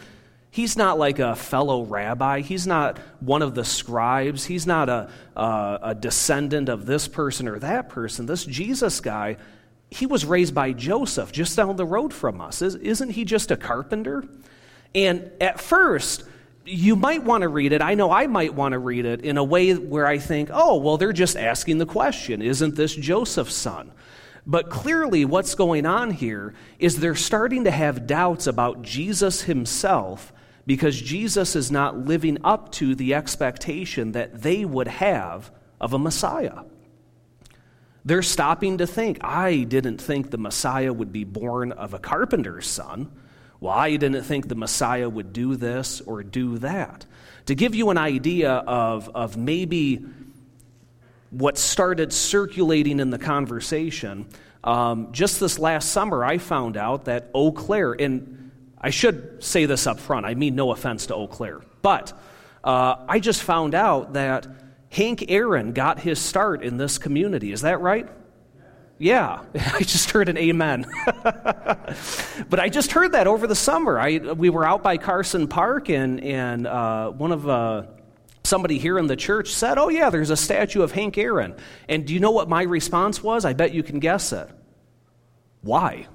He's 0.50 0.78
not 0.78 0.98
like 0.98 1.20
a 1.20 1.36
fellow 1.36 1.84
rabbi. 1.84 2.42
He's 2.42 2.66
not 2.66 2.98
one 3.20 3.42
of 3.42 3.54
the 3.54 3.66
scribes. 3.66 4.46
He's 4.46 4.66
not 4.66 4.90
a, 4.90 5.10
a, 5.36 5.80
a, 5.84 5.96
descendant 5.96 6.70
of 6.70 6.86
this 6.86 7.08
person 7.08 7.48
or 7.48 7.60
that 7.60 7.90
person. 7.90 8.26
This 8.26 8.46
Jesus 8.46 9.00
guy, 9.00 9.38
he 9.92 10.06
was 10.06 10.26
raised 10.26 10.56
by 10.56 10.72
Joseph 10.72 11.32
just 11.32 11.56
down 11.56 11.76
the 11.76 11.86
road 11.86 12.14
from 12.14 12.42
us. 12.42 12.62
Isn't 12.62 13.10
he 13.10 13.26
just 13.26 13.52
a 13.52 13.58
carpenter? 13.58 14.24
And 14.96 15.32
at 15.40 15.60
first, 15.60 16.24
you 16.66 16.96
might 16.96 17.24
want 17.24 17.44
to 17.44 17.48
read 17.48 17.72
it. 17.72 17.82
I 17.82 17.94
know 17.94 18.12
I 18.12 18.28
might 18.28 18.54
want 18.54 18.74
to 18.74 18.80
read 18.80 19.06
it 19.06 19.22
in 19.22 19.38
a 19.38 19.44
way 19.44 19.74
where 19.74 20.06
I 20.06 20.18
think, 20.18 20.50
oh, 20.52 20.78
well, 20.78 20.98
they're 20.98 21.14
just 21.14 21.38
asking 21.38 21.78
the 21.78 21.86
question 21.86 22.42
Isn't 22.42 22.76
this 22.76 22.96
Joseph's 22.96 23.56
son? 23.56 23.92
But 24.50 24.70
clearly, 24.70 25.26
what's 25.26 25.56
going 25.56 25.86
on 25.86 26.10
here 26.10 26.54
is 26.80 26.96
they're 26.96 27.16
starting 27.16 27.66
to 27.66 27.72
have 27.72 28.08
doubts 28.08 28.48
about 28.48 28.82
Jesus 28.82 29.42
himself 29.42 30.32
because 30.66 31.00
Jesus 31.00 31.56
is 31.58 31.70
not 31.70 32.06
living 32.06 32.38
up 32.46 32.72
to 32.74 32.96
the 32.96 33.14
expectation 33.14 34.14
that 34.14 34.42
they 34.42 34.64
would 34.64 34.88
have 34.88 35.52
of 35.82 35.94
a 35.94 36.00
Messiah. 36.00 36.64
They're 38.06 38.22
stopping 38.22 38.78
to 38.78 38.88
think, 38.88 39.22
I 39.22 39.64
didn't 39.64 39.98
think 39.98 40.32
the 40.32 40.38
Messiah 40.38 40.94
would 40.94 41.12
be 41.12 41.26
born 41.26 41.74
of 41.74 41.94
a 41.94 42.00
carpenter's 42.00 42.68
son. 42.68 43.12
Well, 43.60 43.74
I 43.74 43.98
didn't 43.98 44.24
think 44.24 44.48
the 44.48 44.56
Messiah 44.56 45.10
would 45.10 45.34
do 45.34 45.58
this 45.58 46.00
or 46.00 46.24
do 46.24 46.58
that. 46.60 47.06
To 47.48 47.56
give 47.56 47.76
you 47.76 47.90
an 47.90 47.98
idea 47.98 48.52
of, 48.54 49.10
of 49.10 49.36
maybe 49.36 50.06
what 51.30 51.58
started 51.58 52.14
circulating 52.14 53.00
in 53.00 53.10
the 53.10 53.20
conversation, 53.20 54.28
um, 54.64 55.12
just 55.12 55.40
this 55.40 55.60
last 55.60 55.92
summer, 55.92 56.24
I 56.24 56.38
found 56.38 56.78
out 56.78 57.06
that 57.06 57.30
Eau 57.34 57.52
Claire, 57.52 57.94
and 57.94 58.52
I 58.80 58.90
should 58.90 59.44
say 59.44 59.66
this 59.66 59.88
up 59.88 60.00
front. 60.00 60.26
I 60.26 60.36
mean 60.36 60.56
no 60.56 60.72
offense 60.72 61.08
to 61.08 61.16
Eau 61.16 61.28
Claire. 61.28 61.62
But 61.82 62.14
uh, 62.64 62.96
I 63.08 63.20
just 63.20 63.44
found 63.44 63.76
out 63.76 64.14
that 64.14 64.48
Hank 64.90 65.26
Aaron 65.30 65.74
got 65.74 66.00
his 66.00 66.20
start 66.20 66.64
in 66.64 66.78
this 66.78 66.98
community. 66.98 67.52
Is 67.52 67.62
that 67.62 67.82
right? 67.82 68.08
Yeah, 69.00 69.44
I 69.74 69.80
just 69.82 70.12
heard 70.12 70.30
an 70.30 70.38
amen. 70.38 70.86
but 71.24 72.60
I 72.60 72.70
just 72.70 72.92
heard 72.92 73.12
that 73.12 73.28
over 73.28 73.48
the 73.48 73.56
summer. 73.56 74.00
I, 74.00 74.18
we 74.18 74.50
were 74.50 74.66
out 74.66 74.84
by 74.84 74.98
Carson 74.98 75.48
Park, 75.48 75.90
and, 75.90 76.22
and 76.22 76.66
uh, 76.66 77.12
one 77.12 77.32
of 77.32 77.48
uh, 77.48 77.84
somebody 78.48 78.80
here 78.80 78.98
in 78.98 79.08
the 79.08 79.16
church 79.16 79.54
said, 79.54 79.78
Oh, 79.78 79.90
yeah, 79.90 80.10
there's 80.10 80.30
a 80.30 80.38
statue 80.38 80.82
of 80.82 80.92
Hank 80.92 81.18
Aaron. 81.18 81.56
And 81.88 82.06
do 82.06 82.14
you 82.14 82.20
know 82.20 82.32
what 82.32 82.50
my 82.50 82.64
response 82.64 83.22
was? 83.22 83.46
I 83.46 83.54
bet 83.54 83.74
you 83.74 83.84
can 83.84 84.00
guess 84.00 84.32
it. 84.32 84.50
Why? 85.62 86.08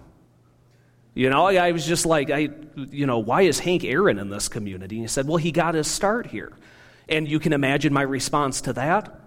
You 1.15 1.29
know, 1.29 1.47
I 1.47 1.73
was 1.73 1.87
just 1.87 2.07
like, 2.07 2.31
I, 2.31 2.49
you 2.75 3.07
know, 3.07 3.19
why 3.19 3.43
is 3.43 3.59
Hank 3.59 3.85
Aaron 3.85 4.19
in 4.19 4.31
this 4.31 4.49
community? 4.49 4.97
And 4.97 5.05
he 5.05 5.09
said, 5.09 5.29
well, 5.29 5.37
he 5.37 5.53
got 5.53 5.75
his 5.75 5.87
start 5.87 6.27
here. 6.27 6.53
And 7.09 7.29
you 7.29 7.39
can 7.39 7.53
imagine 7.53 7.93
my 7.93 8.03
response 8.03 8.63
to 8.63 8.73
that? 8.73 9.21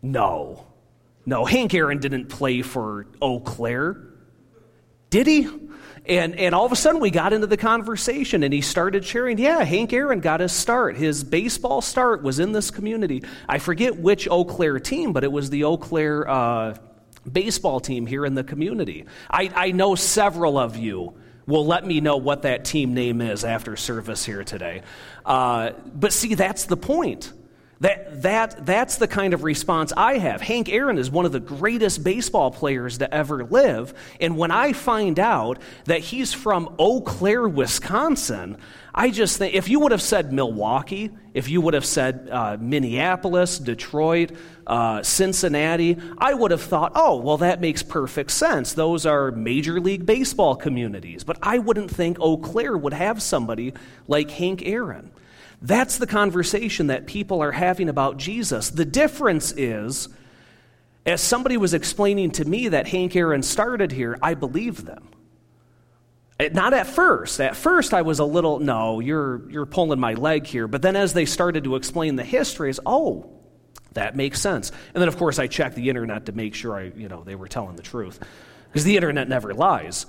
No. 0.00 0.66
No, 1.26 1.44
Hank 1.44 1.74
Aaron 1.74 1.98
didn't 1.98 2.28
play 2.28 2.62
for 2.62 3.06
Eau 3.20 3.40
Claire. 3.40 4.11
Did 5.12 5.26
he? 5.26 5.46
And, 6.06 6.34
and 6.36 6.54
all 6.54 6.64
of 6.64 6.72
a 6.72 6.76
sudden, 6.76 6.98
we 6.98 7.10
got 7.10 7.34
into 7.34 7.46
the 7.46 7.58
conversation, 7.58 8.42
and 8.42 8.52
he 8.52 8.62
started 8.62 9.04
sharing. 9.04 9.36
Yeah, 9.36 9.62
Hank 9.62 9.92
Aaron 9.92 10.20
got 10.20 10.40
his 10.40 10.52
start. 10.52 10.96
His 10.96 11.22
baseball 11.22 11.82
start 11.82 12.22
was 12.22 12.40
in 12.40 12.52
this 12.52 12.70
community. 12.70 13.22
I 13.46 13.58
forget 13.58 13.98
which 13.98 14.26
Eau 14.26 14.46
Claire 14.46 14.80
team, 14.80 15.12
but 15.12 15.22
it 15.22 15.30
was 15.30 15.50
the 15.50 15.64
Eau 15.64 15.76
Claire 15.76 16.26
uh, 16.26 16.76
baseball 17.30 17.78
team 17.78 18.06
here 18.06 18.24
in 18.24 18.34
the 18.34 18.42
community. 18.42 19.04
I, 19.30 19.50
I 19.54 19.70
know 19.72 19.96
several 19.96 20.56
of 20.56 20.78
you 20.78 21.12
will 21.46 21.66
let 21.66 21.86
me 21.86 22.00
know 22.00 22.16
what 22.16 22.42
that 22.42 22.64
team 22.64 22.94
name 22.94 23.20
is 23.20 23.44
after 23.44 23.76
service 23.76 24.24
here 24.24 24.44
today. 24.44 24.80
Uh, 25.26 25.72
but 25.94 26.14
see, 26.14 26.34
that's 26.34 26.64
the 26.64 26.76
point. 26.78 27.30
That, 27.82 28.22
that, 28.22 28.64
that's 28.64 28.98
the 28.98 29.08
kind 29.08 29.34
of 29.34 29.42
response 29.42 29.92
I 29.96 30.18
have. 30.18 30.40
Hank 30.40 30.68
Aaron 30.68 30.98
is 30.98 31.10
one 31.10 31.26
of 31.26 31.32
the 31.32 31.40
greatest 31.40 32.04
baseball 32.04 32.52
players 32.52 32.98
to 32.98 33.12
ever 33.12 33.44
live. 33.44 33.92
And 34.20 34.38
when 34.38 34.52
I 34.52 34.72
find 34.72 35.18
out 35.18 35.58
that 35.86 35.98
he's 35.98 36.32
from 36.32 36.76
Eau 36.78 37.00
Claire, 37.00 37.48
Wisconsin, 37.48 38.56
I 38.94 39.10
just 39.10 39.36
think 39.36 39.54
if 39.54 39.68
you 39.68 39.80
would 39.80 39.90
have 39.90 40.00
said 40.00 40.32
Milwaukee, 40.32 41.10
if 41.34 41.48
you 41.48 41.60
would 41.60 41.74
have 41.74 41.84
said 41.84 42.28
uh, 42.30 42.56
Minneapolis, 42.60 43.58
Detroit, 43.58 44.30
uh, 44.64 45.02
Cincinnati, 45.02 45.98
I 46.18 46.34
would 46.34 46.52
have 46.52 46.62
thought, 46.62 46.92
oh, 46.94 47.16
well, 47.16 47.38
that 47.38 47.60
makes 47.60 47.82
perfect 47.82 48.30
sense. 48.30 48.74
Those 48.74 49.06
are 49.06 49.32
Major 49.32 49.80
League 49.80 50.06
Baseball 50.06 50.54
communities. 50.54 51.24
But 51.24 51.38
I 51.42 51.58
wouldn't 51.58 51.90
think 51.90 52.20
Eau 52.20 52.36
Claire 52.36 52.78
would 52.78 52.92
have 52.92 53.20
somebody 53.20 53.74
like 54.06 54.30
Hank 54.30 54.62
Aaron. 54.64 55.10
That's 55.62 55.98
the 55.98 56.08
conversation 56.08 56.88
that 56.88 57.06
people 57.06 57.40
are 57.40 57.52
having 57.52 57.88
about 57.88 58.16
Jesus. 58.16 58.70
The 58.70 58.84
difference 58.84 59.52
is, 59.52 60.08
as 61.06 61.20
somebody 61.20 61.56
was 61.56 61.72
explaining 61.72 62.32
to 62.32 62.44
me 62.44 62.68
that 62.68 62.88
Hank 62.88 63.14
Aaron 63.14 63.44
started 63.44 63.92
here, 63.92 64.18
I 64.20 64.34
believed 64.34 64.84
them. 64.84 65.08
Eh, 66.40 66.48
not 66.52 66.74
at 66.74 66.88
first. 66.88 67.40
At 67.40 67.54
first, 67.54 67.94
I 67.94 68.02
was 68.02 68.18
a 68.18 68.24
little, 68.24 68.58
no, 68.58 68.98
you're, 68.98 69.48
you're 69.50 69.66
pulling 69.66 70.00
my 70.00 70.14
leg 70.14 70.46
here. 70.46 70.66
But 70.66 70.82
then 70.82 70.96
as 70.96 71.12
they 71.12 71.26
started 71.26 71.64
to 71.64 71.76
explain 71.76 72.16
the 72.16 72.24
histories, 72.24 72.80
oh, 72.84 73.30
that 73.92 74.16
makes 74.16 74.40
sense. 74.40 74.70
And 74.94 75.00
then, 75.00 75.08
of 75.08 75.16
course, 75.16 75.38
I 75.38 75.46
checked 75.46 75.76
the 75.76 75.88
internet 75.88 76.26
to 76.26 76.32
make 76.32 76.56
sure 76.56 76.74
I, 76.74 76.92
you 76.96 77.08
know, 77.08 77.22
they 77.22 77.36
were 77.36 77.48
telling 77.48 77.76
the 77.76 77.82
truth. 77.82 78.18
Because 78.68 78.84
the 78.84 78.96
internet 78.96 79.28
never 79.28 79.54
lies. 79.54 80.06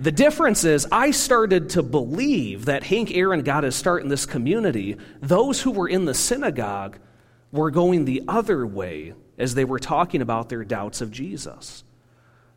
The 0.00 0.10
difference 0.10 0.64
is, 0.64 0.86
I 0.90 1.10
started 1.10 1.68
to 1.70 1.82
believe 1.82 2.64
that 2.64 2.84
Hank 2.84 3.14
Aaron 3.14 3.42
got 3.42 3.64
his 3.64 3.76
start 3.76 4.02
in 4.02 4.08
this 4.08 4.24
community. 4.24 4.96
Those 5.20 5.60
who 5.60 5.70
were 5.70 5.88
in 5.88 6.06
the 6.06 6.14
synagogue 6.14 6.98
were 7.52 7.70
going 7.70 8.06
the 8.06 8.22
other 8.26 8.66
way 8.66 9.12
as 9.36 9.54
they 9.54 9.66
were 9.66 9.78
talking 9.78 10.22
about 10.22 10.48
their 10.48 10.64
doubts 10.64 11.02
of 11.02 11.10
Jesus. 11.10 11.84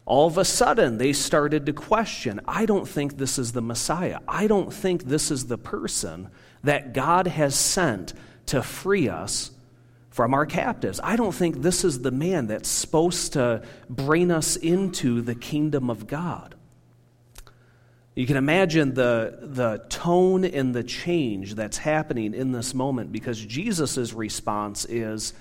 All 0.06 0.26
of 0.26 0.38
a 0.38 0.46
sudden, 0.46 0.98
they 0.98 1.12
started 1.12 1.66
to 1.66 1.74
question 1.74 2.40
I 2.48 2.66
don't 2.66 2.88
think 2.88 3.18
this 3.18 3.38
is 3.38 3.52
the 3.52 3.62
Messiah. 3.62 4.20
I 4.26 4.48
don't 4.48 4.74
think 4.74 5.04
this 5.04 5.30
is 5.30 5.48
the 5.48 5.58
person 5.58 6.30
that 6.64 6.94
God 6.94 7.28
has 7.28 7.56
sent 7.56 8.14
to 8.46 8.64
free 8.64 9.10
us 9.10 9.52
from 10.12 10.34
our 10.34 10.46
captives. 10.46 11.02
I 11.04 11.18
don't 11.18 11.36
think 11.36 11.62
this 11.62 11.84
is 11.84 12.04
the 12.04 12.12
man 12.12 12.48
that's 12.48 12.70
supposed 12.70 13.34
to 13.34 13.64
bring 13.90 14.32
us 14.32 14.56
into 14.56 15.20
the 15.22 15.36
kingdom 15.36 15.90
of 15.90 16.08
God. 16.08 16.56
You 18.16 18.28
can 18.28 18.38
imagine 18.38 18.94
the, 18.94 19.40
the 19.42 19.84
tone 19.90 20.46
and 20.46 20.74
the 20.74 20.84
change 20.84 21.56
that's 21.56 21.78
happening 21.78 22.34
in 22.34 22.52
this 22.52 22.74
moment 22.74 23.12
because 23.12 23.40
Jesus' 23.44 24.14
response 24.14 24.86
is 24.86 25.34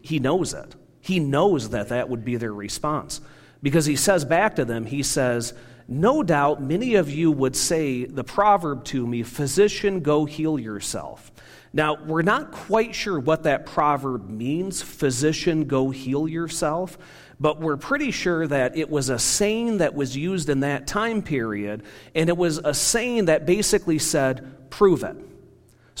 he 0.00 0.18
knows 0.18 0.52
it. 0.52 0.74
He 1.00 1.20
knows 1.20 1.70
that 1.70 1.88
that 1.88 2.08
would 2.08 2.24
be 2.24 2.36
their 2.36 2.52
response. 2.52 3.20
Because 3.62 3.86
he 3.86 3.94
says 3.94 4.24
back 4.24 4.56
to 4.56 4.64
them, 4.64 4.84
he 4.84 5.04
says, 5.04 5.54
No 5.86 6.24
doubt 6.24 6.60
many 6.60 6.96
of 6.96 7.08
you 7.08 7.30
would 7.30 7.54
say 7.54 8.04
the 8.04 8.24
proverb 8.24 8.84
to 8.86 9.06
me, 9.06 9.22
Physician, 9.22 10.00
go 10.00 10.24
heal 10.24 10.58
yourself. 10.58 11.30
Now, 11.72 12.02
we're 12.04 12.22
not 12.22 12.52
quite 12.52 12.94
sure 12.94 13.18
what 13.18 13.44
that 13.44 13.64
proverb 13.64 14.28
means, 14.28 14.82
physician, 14.82 15.64
go 15.64 15.88
heal 15.88 16.28
yourself 16.28 16.98
but 17.42 17.60
we're 17.60 17.76
pretty 17.76 18.12
sure 18.12 18.46
that 18.46 18.76
it 18.76 18.88
was 18.88 19.08
a 19.08 19.18
saying 19.18 19.78
that 19.78 19.94
was 19.94 20.16
used 20.16 20.48
in 20.48 20.60
that 20.60 20.86
time 20.86 21.22
period, 21.22 21.82
and 22.14 22.28
it 22.28 22.36
was 22.36 22.58
a 22.58 22.72
saying 22.72 23.24
that 23.24 23.46
basically 23.46 23.98
said, 23.98 24.70
prove 24.70 25.02
it. 25.02 25.16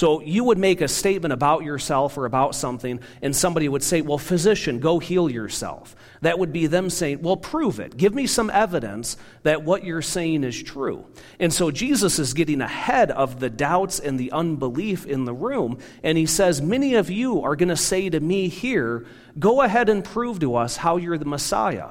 So 0.02 0.20
you 0.20 0.42
would 0.42 0.58
make 0.58 0.80
a 0.80 0.88
statement 0.88 1.32
about 1.32 1.62
yourself 1.62 2.18
or 2.18 2.24
about 2.24 2.56
something, 2.56 2.98
and 3.22 3.36
somebody 3.36 3.68
would 3.68 3.84
say, 3.84 4.00
Well, 4.00 4.18
physician, 4.18 4.80
go 4.80 4.98
heal 4.98 5.30
yourself. 5.30 5.94
That 6.22 6.40
would 6.40 6.52
be 6.52 6.66
them 6.66 6.90
saying, 6.90 7.22
Well, 7.22 7.36
prove 7.36 7.78
it. 7.78 7.96
Give 7.96 8.12
me 8.12 8.26
some 8.26 8.50
evidence 8.50 9.16
that 9.44 9.62
what 9.62 9.84
you're 9.84 10.02
saying 10.02 10.42
is 10.42 10.60
true. 10.60 11.06
And 11.38 11.52
so 11.52 11.70
Jesus 11.70 12.18
is 12.18 12.34
getting 12.34 12.62
ahead 12.62 13.12
of 13.12 13.38
the 13.38 13.48
doubts 13.48 14.00
and 14.00 14.18
the 14.18 14.32
unbelief 14.32 15.06
in 15.06 15.24
the 15.24 15.32
room, 15.32 15.78
and 16.02 16.18
he 16.18 16.26
says, 16.26 16.60
Many 16.60 16.96
of 16.96 17.08
you 17.08 17.40
are 17.42 17.54
going 17.54 17.68
to 17.68 17.76
say 17.76 18.10
to 18.10 18.18
me 18.18 18.48
here, 18.48 19.06
Go 19.38 19.62
ahead 19.62 19.88
and 19.88 20.04
prove 20.04 20.40
to 20.40 20.56
us 20.56 20.76
how 20.76 20.96
you're 20.96 21.16
the 21.16 21.26
Messiah. 21.26 21.90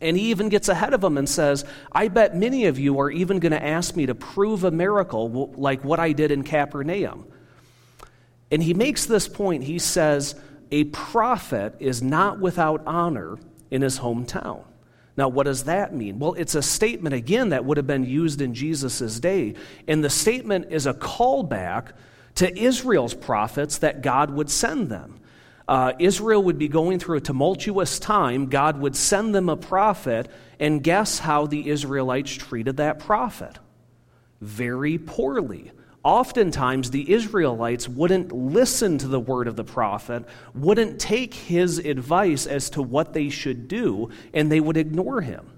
And 0.00 0.16
he 0.16 0.30
even 0.30 0.48
gets 0.48 0.68
ahead 0.68 0.94
of 0.94 1.00
them 1.00 1.18
and 1.18 1.28
says, 1.28 1.64
I 1.92 2.08
bet 2.08 2.36
many 2.36 2.66
of 2.66 2.78
you 2.80 3.00
are 3.00 3.10
even 3.10 3.38
going 3.38 3.52
to 3.52 3.64
ask 3.64 3.96
me 3.96 4.06
to 4.06 4.14
prove 4.14 4.64
a 4.64 4.70
miracle 4.70 5.52
like 5.56 5.84
what 5.84 6.00
I 6.00 6.12
did 6.12 6.30
in 6.30 6.42
Capernaum. 6.44 7.26
And 8.50 8.62
he 8.62 8.74
makes 8.74 9.06
this 9.06 9.28
point. 9.28 9.64
He 9.64 9.78
says, 9.78 10.34
A 10.70 10.84
prophet 10.84 11.74
is 11.78 12.02
not 12.02 12.40
without 12.40 12.82
honor 12.86 13.38
in 13.70 13.82
his 13.82 13.98
hometown. 13.98 14.64
Now, 15.16 15.28
what 15.28 15.44
does 15.44 15.64
that 15.64 15.94
mean? 15.94 16.18
Well, 16.18 16.34
it's 16.34 16.54
a 16.54 16.62
statement, 16.62 17.14
again, 17.14 17.48
that 17.48 17.64
would 17.64 17.76
have 17.76 17.86
been 17.86 18.04
used 18.04 18.40
in 18.40 18.54
Jesus' 18.54 19.18
day. 19.18 19.54
And 19.88 20.02
the 20.02 20.10
statement 20.10 20.68
is 20.70 20.86
a 20.86 20.94
callback 20.94 21.92
to 22.36 22.56
Israel's 22.56 23.14
prophets 23.14 23.78
that 23.78 24.00
God 24.00 24.30
would 24.30 24.48
send 24.48 24.88
them 24.88 25.18
uh, 25.68 25.92
Israel 25.98 26.42
would 26.42 26.58
be 26.58 26.68
going 26.68 26.98
through 26.98 27.18
a 27.18 27.20
tumultuous 27.20 27.98
time. 27.98 28.46
God 28.46 28.80
would 28.80 28.96
send 28.96 29.34
them 29.34 29.50
a 29.50 29.56
prophet, 29.56 30.28
and 30.58 30.82
guess 30.82 31.18
how 31.18 31.46
the 31.46 31.68
Israelites 31.68 32.32
treated 32.32 32.78
that 32.78 32.98
prophet? 32.98 33.58
Very 34.40 34.96
poorly. 34.96 35.70
Oftentimes, 36.04 36.90
the 36.90 37.12
Israelites 37.12 37.88
wouldn't 37.88 38.32
listen 38.32 38.98
to 38.98 39.08
the 39.08 39.20
word 39.20 39.48
of 39.48 39.56
the 39.56 39.64
prophet, 39.64 40.24
wouldn't 40.54 41.00
take 41.00 41.34
his 41.34 41.78
advice 41.78 42.46
as 42.46 42.70
to 42.70 42.82
what 42.82 43.12
they 43.12 43.28
should 43.28 43.68
do, 43.68 44.08
and 44.32 44.50
they 44.50 44.60
would 44.60 44.76
ignore 44.76 45.20
him. 45.20 45.50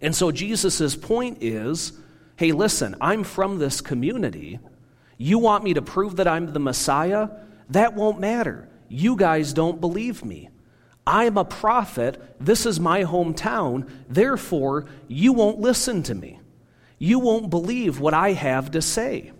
And 0.00 0.14
so, 0.14 0.30
Jesus' 0.30 0.96
point 0.96 1.38
is 1.40 1.92
hey, 2.36 2.52
listen, 2.52 2.96
I'm 3.00 3.22
from 3.22 3.58
this 3.58 3.80
community. 3.80 4.58
You 5.16 5.38
want 5.38 5.62
me 5.62 5.74
to 5.74 5.82
prove 5.82 6.16
that 6.16 6.26
I'm 6.26 6.52
the 6.52 6.58
Messiah? 6.58 7.28
That 7.70 7.94
won't 7.94 8.18
matter. 8.18 8.68
You 8.88 9.16
guys 9.16 9.52
don't 9.52 9.80
believe 9.80 10.24
me. 10.24 10.48
I'm 11.06 11.36
a 11.36 11.44
prophet. 11.44 12.20
This 12.40 12.66
is 12.66 12.80
my 12.80 13.04
hometown. 13.04 13.88
Therefore, 14.08 14.86
you 15.06 15.32
won't 15.32 15.60
listen 15.60 16.02
to 16.04 16.14
me. 16.14 16.40
You 16.98 17.18
won't 17.18 17.50
believe 17.50 18.00
what 18.00 18.14
I 18.14 18.32
have 18.32 18.70
to 18.72 18.82
say. 18.82 19.32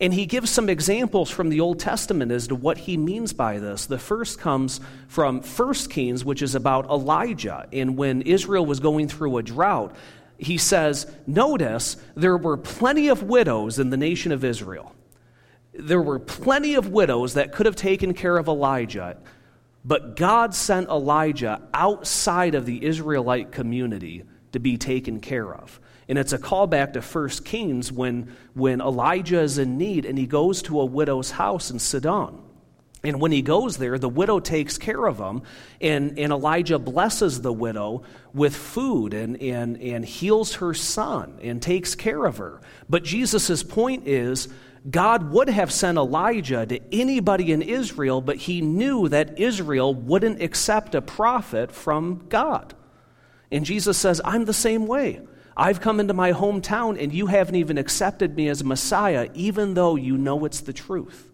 And 0.00 0.12
he 0.12 0.26
gives 0.26 0.50
some 0.50 0.68
examples 0.68 1.30
from 1.30 1.48
the 1.48 1.60
Old 1.60 1.78
Testament 1.78 2.32
as 2.32 2.48
to 2.48 2.54
what 2.54 2.78
he 2.78 2.96
means 2.96 3.32
by 3.32 3.58
this. 3.58 3.86
The 3.86 3.98
first 3.98 4.38
comes 4.38 4.80
from 5.06 5.42
1 5.42 5.74
Kings, 5.90 6.24
which 6.24 6.42
is 6.42 6.54
about 6.54 6.86
Elijah. 6.90 7.68
And 7.72 7.96
when 7.96 8.22
Israel 8.22 8.66
was 8.66 8.80
going 8.80 9.08
through 9.08 9.36
a 9.36 9.42
drought, 9.42 9.94
he 10.38 10.58
says, 10.58 11.06
Notice 11.26 11.96
there 12.16 12.36
were 12.36 12.56
plenty 12.56 13.08
of 13.08 13.22
widows 13.22 13.78
in 13.78 13.90
the 13.90 13.96
nation 13.96 14.32
of 14.32 14.44
Israel 14.44 14.92
there 15.74 16.02
were 16.02 16.18
plenty 16.18 16.74
of 16.74 16.88
widows 16.88 17.34
that 17.34 17.52
could 17.52 17.66
have 17.66 17.76
taken 17.76 18.14
care 18.14 18.36
of 18.36 18.48
Elijah, 18.48 19.16
but 19.84 20.16
God 20.16 20.54
sent 20.54 20.88
Elijah 20.88 21.62
outside 21.72 22.54
of 22.54 22.66
the 22.66 22.84
Israelite 22.84 23.52
community 23.52 24.24
to 24.52 24.60
be 24.60 24.76
taken 24.76 25.20
care 25.20 25.52
of. 25.52 25.80
And 26.12 26.18
it's 26.18 26.34
a 26.34 26.38
callback 26.38 26.92
to 26.92 27.00
1 27.00 27.28
Kings 27.42 27.90
when, 27.90 28.36
when 28.52 28.82
Elijah 28.82 29.40
is 29.40 29.56
in 29.56 29.78
need 29.78 30.04
and 30.04 30.18
he 30.18 30.26
goes 30.26 30.60
to 30.64 30.78
a 30.78 30.84
widow's 30.84 31.30
house 31.30 31.70
in 31.70 31.78
Sidon. 31.78 32.38
And 33.02 33.18
when 33.18 33.32
he 33.32 33.40
goes 33.40 33.78
there, 33.78 33.98
the 33.98 34.10
widow 34.10 34.38
takes 34.38 34.76
care 34.76 35.06
of 35.06 35.16
him, 35.16 35.40
and, 35.80 36.18
and 36.18 36.30
Elijah 36.30 36.78
blesses 36.78 37.40
the 37.40 37.50
widow 37.50 38.02
with 38.34 38.54
food 38.54 39.14
and, 39.14 39.40
and, 39.40 39.78
and 39.80 40.04
heals 40.04 40.56
her 40.56 40.74
son 40.74 41.38
and 41.40 41.62
takes 41.62 41.94
care 41.94 42.26
of 42.26 42.36
her. 42.36 42.60
But 42.90 43.04
Jesus' 43.04 43.62
point 43.62 44.06
is 44.06 44.48
God 44.90 45.30
would 45.30 45.48
have 45.48 45.72
sent 45.72 45.96
Elijah 45.96 46.66
to 46.66 46.94
anybody 46.94 47.52
in 47.52 47.62
Israel, 47.62 48.20
but 48.20 48.36
he 48.36 48.60
knew 48.60 49.08
that 49.08 49.38
Israel 49.38 49.94
wouldn't 49.94 50.42
accept 50.42 50.94
a 50.94 51.00
prophet 51.00 51.72
from 51.72 52.26
God. 52.28 52.74
And 53.50 53.64
Jesus 53.64 53.96
says, 53.96 54.20
I'm 54.22 54.44
the 54.44 54.52
same 54.52 54.86
way. 54.86 55.22
I've 55.56 55.80
come 55.80 56.00
into 56.00 56.14
my 56.14 56.32
hometown 56.32 57.02
and 57.02 57.12
you 57.12 57.26
haven't 57.26 57.56
even 57.56 57.78
accepted 57.78 58.36
me 58.36 58.48
as 58.48 58.64
Messiah, 58.64 59.28
even 59.34 59.74
though 59.74 59.96
you 59.96 60.16
know 60.16 60.44
it's 60.44 60.60
the 60.60 60.72
truth. 60.72 61.28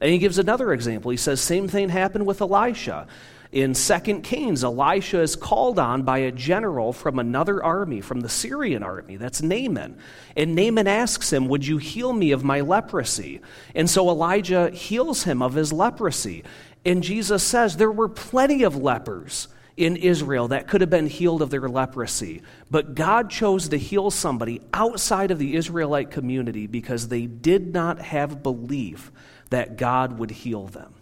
And 0.00 0.10
he 0.10 0.18
gives 0.18 0.38
another 0.38 0.72
example. 0.72 1.10
He 1.10 1.16
says, 1.16 1.40
Same 1.40 1.68
thing 1.68 1.88
happened 1.88 2.26
with 2.26 2.40
Elisha. 2.40 3.06
In 3.52 3.72
2 3.72 4.20
Kings, 4.22 4.64
Elisha 4.64 5.20
is 5.20 5.36
called 5.36 5.78
on 5.78 6.02
by 6.02 6.18
a 6.18 6.32
general 6.32 6.92
from 6.92 7.20
another 7.20 7.62
army, 7.62 8.00
from 8.00 8.20
the 8.20 8.28
Syrian 8.28 8.82
army. 8.82 9.16
That's 9.16 9.42
Naaman. 9.42 9.96
And 10.36 10.56
Naaman 10.56 10.88
asks 10.88 11.32
him, 11.32 11.46
Would 11.46 11.64
you 11.64 11.78
heal 11.78 12.12
me 12.12 12.32
of 12.32 12.42
my 12.42 12.60
leprosy? 12.60 13.40
And 13.74 13.88
so 13.88 14.10
Elijah 14.10 14.70
heals 14.70 15.22
him 15.22 15.40
of 15.40 15.54
his 15.54 15.72
leprosy. 15.72 16.42
And 16.84 17.02
Jesus 17.02 17.44
says, 17.44 17.76
There 17.76 17.92
were 17.92 18.08
plenty 18.08 18.64
of 18.64 18.76
lepers 18.76 19.46
in 19.76 19.96
Israel 19.96 20.48
that 20.48 20.68
could 20.68 20.80
have 20.80 20.90
been 20.90 21.06
healed 21.06 21.42
of 21.42 21.50
their 21.50 21.68
leprosy. 21.68 22.42
But 22.70 22.94
God 22.94 23.30
chose 23.30 23.68
to 23.70 23.78
heal 23.78 24.10
somebody 24.10 24.60
outside 24.72 25.30
of 25.30 25.38
the 25.38 25.56
Israelite 25.56 26.10
community 26.10 26.66
because 26.66 27.08
they 27.08 27.26
did 27.26 27.72
not 27.72 27.98
have 27.98 28.42
belief 28.42 29.10
that 29.50 29.76
God 29.76 30.18
would 30.18 30.30
heal 30.30 30.66
them. 30.66 30.94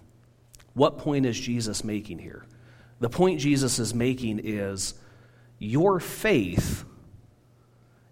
What 0.74 0.98
point 0.98 1.26
is 1.26 1.38
Jesus 1.38 1.84
making 1.84 2.18
here? 2.18 2.44
The 3.00 3.10
point 3.10 3.40
Jesus 3.40 3.78
is 3.78 3.94
making 3.94 4.40
is 4.42 4.94
your 5.58 6.00
faith 6.00 6.84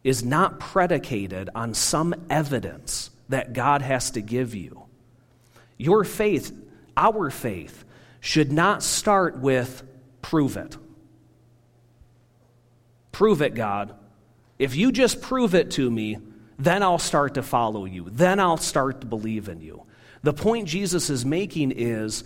is 0.04 0.24
not 0.24 0.60
predicated 0.60 1.50
on 1.54 1.74
some 1.74 2.14
evidence 2.28 3.10
that 3.28 3.52
God 3.52 3.82
has 3.82 4.10
to 4.12 4.20
give 4.20 4.54
you. 4.54 4.84
Your 5.78 6.04
faith, 6.04 6.52
our 6.96 7.30
faith, 7.30 7.84
should 8.20 8.52
not 8.52 8.82
start 8.82 9.38
with 9.38 9.82
prove 10.22 10.56
it. 10.56 10.76
Prove 13.12 13.42
it, 13.42 13.54
God. 13.54 13.94
If 14.58 14.76
you 14.76 14.92
just 14.92 15.20
prove 15.20 15.54
it 15.54 15.72
to 15.72 15.90
me, 15.90 16.18
then 16.58 16.82
I'll 16.82 16.98
start 16.98 17.34
to 17.34 17.42
follow 17.42 17.84
you. 17.86 18.08
Then 18.10 18.38
I'll 18.38 18.58
start 18.58 19.00
to 19.00 19.06
believe 19.06 19.48
in 19.48 19.60
you. 19.60 19.84
The 20.22 20.34
point 20.34 20.68
Jesus 20.68 21.08
is 21.08 21.24
making 21.24 21.72
is 21.72 22.24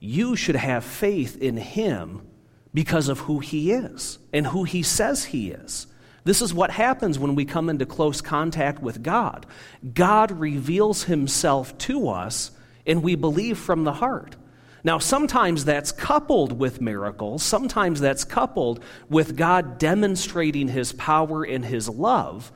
you 0.00 0.34
should 0.34 0.56
have 0.56 0.84
faith 0.84 1.36
in 1.40 1.56
him 1.56 2.26
because 2.74 3.08
of 3.08 3.20
who 3.20 3.38
he 3.38 3.72
is 3.72 4.18
and 4.32 4.46
who 4.46 4.64
he 4.64 4.82
says 4.82 5.24
he 5.26 5.50
is. 5.50 5.86
This 6.24 6.42
is 6.42 6.52
what 6.52 6.70
happens 6.70 7.18
when 7.18 7.34
we 7.34 7.44
come 7.44 7.68
into 7.70 7.86
close 7.86 8.20
contact 8.20 8.82
with 8.82 9.02
God. 9.02 9.46
God 9.94 10.32
reveals 10.32 11.04
himself 11.04 11.76
to 11.78 12.08
us, 12.08 12.50
and 12.86 13.02
we 13.02 13.14
believe 13.14 13.58
from 13.58 13.84
the 13.84 13.92
heart. 13.92 14.36
Now, 14.82 14.98
sometimes 14.98 15.64
that's 15.64 15.92
coupled 15.92 16.58
with 16.58 16.80
miracles, 16.80 17.42
sometimes 17.42 18.00
that's 18.00 18.24
coupled 18.24 18.82
with 19.08 19.36
God 19.36 19.78
demonstrating 19.78 20.68
his 20.68 20.92
power 20.92 21.44
and 21.44 21.64
his 21.64 21.88
love. 21.88 22.50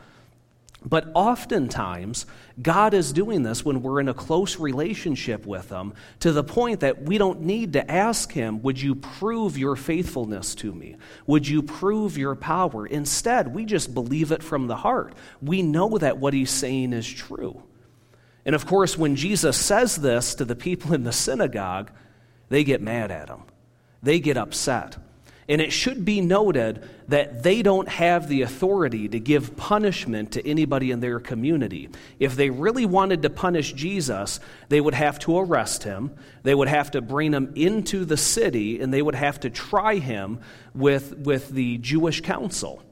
But 0.87 1.10
oftentimes, 1.14 2.26
God 2.60 2.92
is 2.92 3.12
doing 3.12 3.42
this 3.42 3.64
when 3.64 3.82
we're 3.82 4.00
in 4.00 4.08
a 4.08 4.14
close 4.14 4.58
relationship 4.58 5.46
with 5.46 5.70
Him 5.70 5.94
to 6.20 6.30
the 6.30 6.44
point 6.44 6.80
that 6.80 7.02
we 7.02 7.16
don't 7.16 7.40
need 7.40 7.72
to 7.72 7.90
ask 7.90 8.30
Him, 8.30 8.60
Would 8.62 8.80
you 8.80 8.94
prove 8.94 9.56
your 9.56 9.76
faithfulness 9.76 10.54
to 10.56 10.74
me? 10.74 10.96
Would 11.26 11.48
you 11.48 11.62
prove 11.62 12.18
your 12.18 12.34
power? 12.34 12.87
Instead, 12.87 13.54
we 13.54 13.64
just 13.64 13.94
believe 13.94 14.30
it 14.30 14.42
from 14.42 14.66
the 14.66 14.76
heart. 14.76 15.14
We 15.40 15.62
know 15.62 15.96
that 15.96 16.18
what 16.18 16.34
He's 16.34 16.50
saying 16.50 16.92
is 16.92 17.10
true. 17.10 17.62
And 18.44 18.54
of 18.54 18.66
course, 18.66 18.98
when 18.98 19.16
Jesus 19.16 19.56
says 19.56 19.96
this 19.96 20.34
to 20.34 20.44
the 20.44 20.56
people 20.56 20.92
in 20.92 21.04
the 21.04 21.12
synagogue, 21.12 21.90
they 22.48 22.64
get 22.64 22.80
mad 22.80 23.11
at 23.11 23.28
Him, 23.28 23.42
they 24.02 24.20
get 24.20 24.37
upset. 24.37 24.96
And 25.46 25.61
it 25.61 25.72
should 25.72 26.07
be 26.07 26.22
noted 26.22 26.88
that 27.09 27.42
they 27.42 27.61
don't 27.61 27.88
have 27.88 28.28
the 28.28 28.42
authority 28.42 29.09
to 29.09 29.20
give 29.20 29.57
punishment 29.57 30.33
to 30.33 30.46
anybody 30.46 30.90
in 30.90 31.00
their 31.00 31.20
community. 31.20 31.90
If 32.18 32.35
they 32.35 32.48
really 32.48 32.87
wanted 32.87 33.22
to 33.22 33.30
punish 33.30 33.74
Jesus, 33.74 34.40
they 34.70 34.80
would 34.80 34.94
have 34.94 35.18
to 35.20 35.38
arrest 35.38 35.85
him, 35.85 36.12
they 36.44 36.54
would 36.54 36.68
have 36.68 36.92
to 36.92 37.02
bring 37.02 37.35
him 37.35 37.52
into 37.57 38.07
the 38.07 38.16
city, 38.16 38.80
and 38.80 38.92
they 38.92 39.02
would 39.02 39.14
have 39.14 39.40
to 39.40 39.50
try 39.50 39.96
him 39.96 40.40
with, 40.74 41.14
with 41.18 41.50
the 41.50 41.76
Jewish 41.76 42.22
council. 42.22 42.83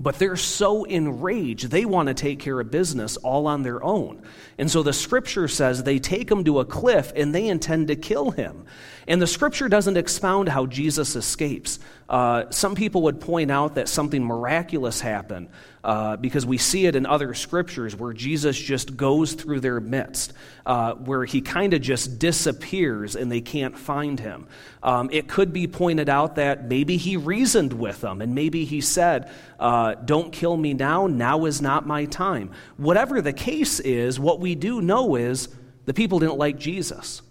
But 0.00 0.18
they're 0.18 0.36
so 0.36 0.84
enraged, 0.84 1.70
they 1.70 1.84
want 1.84 2.08
to 2.08 2.14
take 2.14 2.38
care 2.38 2.60
of 2.60 2.70
business 2.70 3.16
all 3.16 3.46
on 3.46 3.62
their 3.62 3.82
own. 3.82 4.22
And 4.58 4.70
so 4.70 4.82
the 4.82 4.92
scripture 4.92 5.48
says 5.48 5.82
they 5.82 5.98
take 5.98 6.30
him 6.30 6.44
to 6.44 6.60
a 6.60 6.64
cliff 6.64 7.12
and 7.16 7.34
they 7.34 7.48
intend 7.48 7.88
to 7.88 7.96
kill 7.96 8.30
him. 8.30 8.66
And 9.08 9.22
the 9.22 9.26
scripture 9.26 9.68
doesn't 9.68 9.96
expound 9.96 10.48
how 10.48 10.66
Jesus 10.66 11.16
escapes. 11.16 11.78
Uh, 12.08 12.44
some 12.50 12.74
people 12.74 13.02
would 13.02 13.20
point 13.20 13.50
out 13.50 13.74
that 13.74 13.88
something 13.88 14.24
miraculous 14.24 15.00
happened 15.00 15.48
uh, 15.82 16.16
because 16.16 16.46
we 16.46 16.58
see 16.58 16.86
it 16.86 16.94
in 16.94 17.04
other 17.04 17.34
scriptures 17.34 17.96
where 17.96 18.12
Jesus 18.12 18.56
just 18.56 18.96
goes 18.96 19.32
through 19.34 19.60
their 19.60 19.80
midst, 19.80 20.32
uh, 20.64 20.94
where 20.94 21.24
he 21.24 21.40
kind 21.40 21.74
of 21.74 21.80
just 21.80 22.18
disappears 22.18 23.16
and 23.16 23.30
they 23.30 23.40
can't 23.40 23.76
find 23.76 24.20
him. 24.20 24.46
Um, 24.82 25.08
it 25.12 25.28
could 25.28 25.52
be 25.52 25.66
pointed 25.66 26.08
out 26.08 26.36
that 26.36 26.68
maybe 26.68 26.96
he 26.96 27.16
reasoned 27.16 27.72
with 27.72 28.00
them 28.00 28.22
and 28.22 28.34
maybe 28.34 28.64
he 28.64 28.80
said, 28.80 29.30
uh, 29.58 29.94
Don't 29.94 30.32
kill 30.32 30.56
me 30.56 30.74
now, 30.74 31.08
now 31.08 31.44
is 31.44 31.60
not 31.60 31.86
my 31.86 32.04
time. 32.04 32.52
Whatever 32.76 33.20
the 33.20 33.32
case 33.32 33.80
is, 33.80 34.20
what 34.20 34.38
we 34.38 34.54
do 34.54 34.80
know 34.80 35.16
is 35.16 35.48
the 35.86 35.94
people 35.94 36.20
didn't 36.20 36.38
like 36.38 36.58
Jesus. 36.58 37.22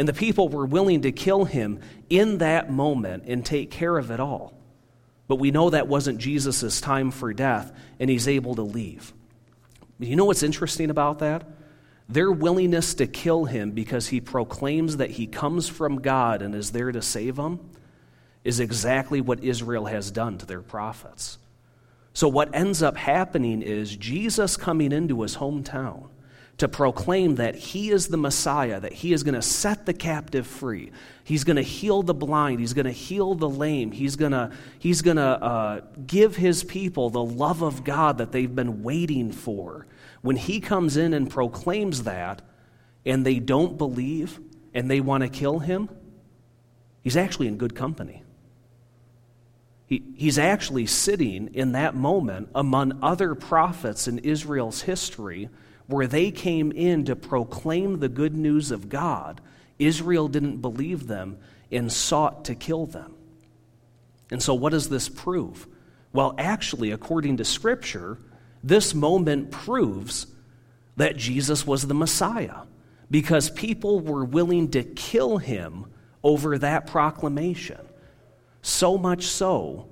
And 0.00 0.08
the 0.08 0.14
people 0.14 0.48
were 0.48 0.64
willing 0.64 1.02
to 1.02 1.12
kill 1.12 1.44
him 1.44 1.78
in 2.08 2.38
that 2.38 2.72
moment 2.72 3.24
and 3.26 3.44
take 3.44 3.70
care 3.70 3.98
of 3.98 4.10
it 4.10 4.18
all. 4.18 4.54
But 5.28 5.36
we 5.36 5.50
know 5.50 5.68
that 5.68 5.88
wasn't 5.88 6.16
Jesus' 6.16 6.80
time 6.80 7.10
for 7.10 7.34
death, 7.34 7.70
and 7.98 8.08
he's 8.08 8.26
able 8.26 8.54
to 8.54 8.62
leave. 8.62 9.12
You 9.98 10.16
know 10.16 10.24
what's 10.24 10.42
interesting 10.42 10.88
about 10.88 11.18
that? 11.18 11.46
Their 12.08 12.32
willingness 12.32 12.94
to 12.94 13.06
kill 13.06 13.44
him 13.44 13.72
because 13.72 14.08
he 14.08 14.22
proclaims 14.22 14.96
that 14.96 15.10
he 15.10 15.26
comes 15.26 15.68
from 15.68 16.00
God 16.00 16.40
and 16.40 16.54
is 16.54 16.70
there 16.70 16.92
to 16.92 17.02
save 17.02 17.36
them 17.36 17.60
is 18.42 18.58
exactly 18.58 19.20
what 19.20 19.44
Israel 19.44 19.84
has 19.84 20.10
done 20.10 20.38
to 20.38 20.46
their 20.46 20.62
prophets. 20.62 21.36
So, 22.14 22.26
what 22.26 22.54
ends 22.54 22.82
up 22.82 22.96
happening 22.96 23.60
is 23.60 23.94
Jesus 23.94 24.56
coming 24.56 24.92
into 24.92 25.20
his 25.20 25.36
hometown 25.36 26.08
to 26.58 26.68
proclaim 26.68 27.36
that 27.36 27.54
he 27.54 27.90
is 27.90 28.08
the 28.08 28.16
Messiah, 28.16 28.80
that 28.80 28.92
he 28.92 29.12
is 29.12 29.22
going 29.22 29.34
to 29.34 29.42
set 29.42 29.86
the 29.86 29.94
captive 29.94 30.46
free. 30.46 30.92
He's 31.24 31.44
going 31.44 31.56
to 31.56 31.62
heal 31.62 32.02
the 32.02 32.14
blind. 32.14 32.60
He's 32.60 32.74
going 32.74 32.86
to 32.86 32.92
heal 32.92 33.34
the 33.34 33.48
lame. 33.48 33.92
He's 33.92 34.16
going 34.16 34.32
to, 34.32 34.50
he's 34.78 35.00
going 35.00 35.16
to 35.16 35.22
uh, 35.22 35.80
give 36.06 36.36
his 36.36 36.62
people 36.62 37.08
the 37.08 37.24
love 37.24 37.62
of 37.62 37.84
God 37.84 38.18
that 38.18 38.32
they've 38.32 38.54
been 38.54 38.82
waiting 38.82 39.32
for. 39.32 39.86
When 40.22 40.36
he 40.36 40.60
comes 40.60 40.96
in 40.96 41.14
and 41.14 41.30
proclaims 41.30 42.02
that, 42.02 42.42
and 43.06 43.24
they 43.24 43.38
don't 43.38 43.78
believe 43.78 44.38
and 44.74 44.90
they 44.90 45.00
want 45.00 45.22
to 45.22 45.28
kill 45.28 45.60
him, 45.60 45.88
he's 47.02 47.16
actually 47.16 47.48
in 47.48 47.56
good 47.56 47.74
company. 47.74 48.22
He, 49.86 50.02
he's 50.14 50.38
actually 50.38 50.86
sitting 50.86 51.54
in 51.54 51.72
that 51.72 51.94
moment 51.94 52.50
among 52.54 52.98
other 53.02 53.34
prophets 53.34 54.06
in 54.06 54.18
Israel's 54.18 54.82
history 54.82 55.48
where 55.90 56.06
they 56.06 56.30
came 56.30 56.72
in 56.72 57.04
to 57.06 57.16
proclaim 57.16 57.98
the 57.98 58.08
good 58.08 58.34
news 58.34 58.70
of 58.70 58.88
God, 58.88 59.40
Israel 59.78 60.28
didn't 60.28 60.58
believe 60.58 61.06
them 61.06 61.38
and 61.70 61.92
sought 61.92 62.44
to 62.46 62.54
kill 62.54 62.86
them. 62.86 63.14
And 64.30 64.42
so, 64.42 64.54
what 64.54 64.70
does 64.70 64.88
this 64.88 65.08
prove? 65.08 65.66
Well, 66.12 66.34
actually, 66.38 66.90
according 66.90 67.38
to 67.38 67.44
Scripture, 67.44 68.18
this 68.62 68.94
moment 68.94 69.50
proves 69.50 70.26
that 70.96 71.16
Jesus 71.16 71.66
was 71.66 71.86
the 71.86 71.94
Messiah 71.94 72.62
because 73.10 73.50
people 73.50 74.00
were 74.00 74.24
willing 74.24 74.70
to 74.72 74.82
kill 74.82 75.38
him 75.38 75.86
over 76.22 76.58
that 76.58 76.86
proclamation. 76.86 77.80
So 78.62 78.98
much 78.98 79.24
so 79.24 79.88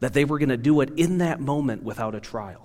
that 0.00 0.12
they 0.12 0.24
were 0.24 0.38
going 0.38 0.48
to 0.48 0.56
do 0.56 0.80
it 0.80 0.90
in 0.96 1.18
that 1.18 1.40
moment 1.40 1.82
without 1.82 2.14
a 2.14 2.20
trial. 2.20 2.63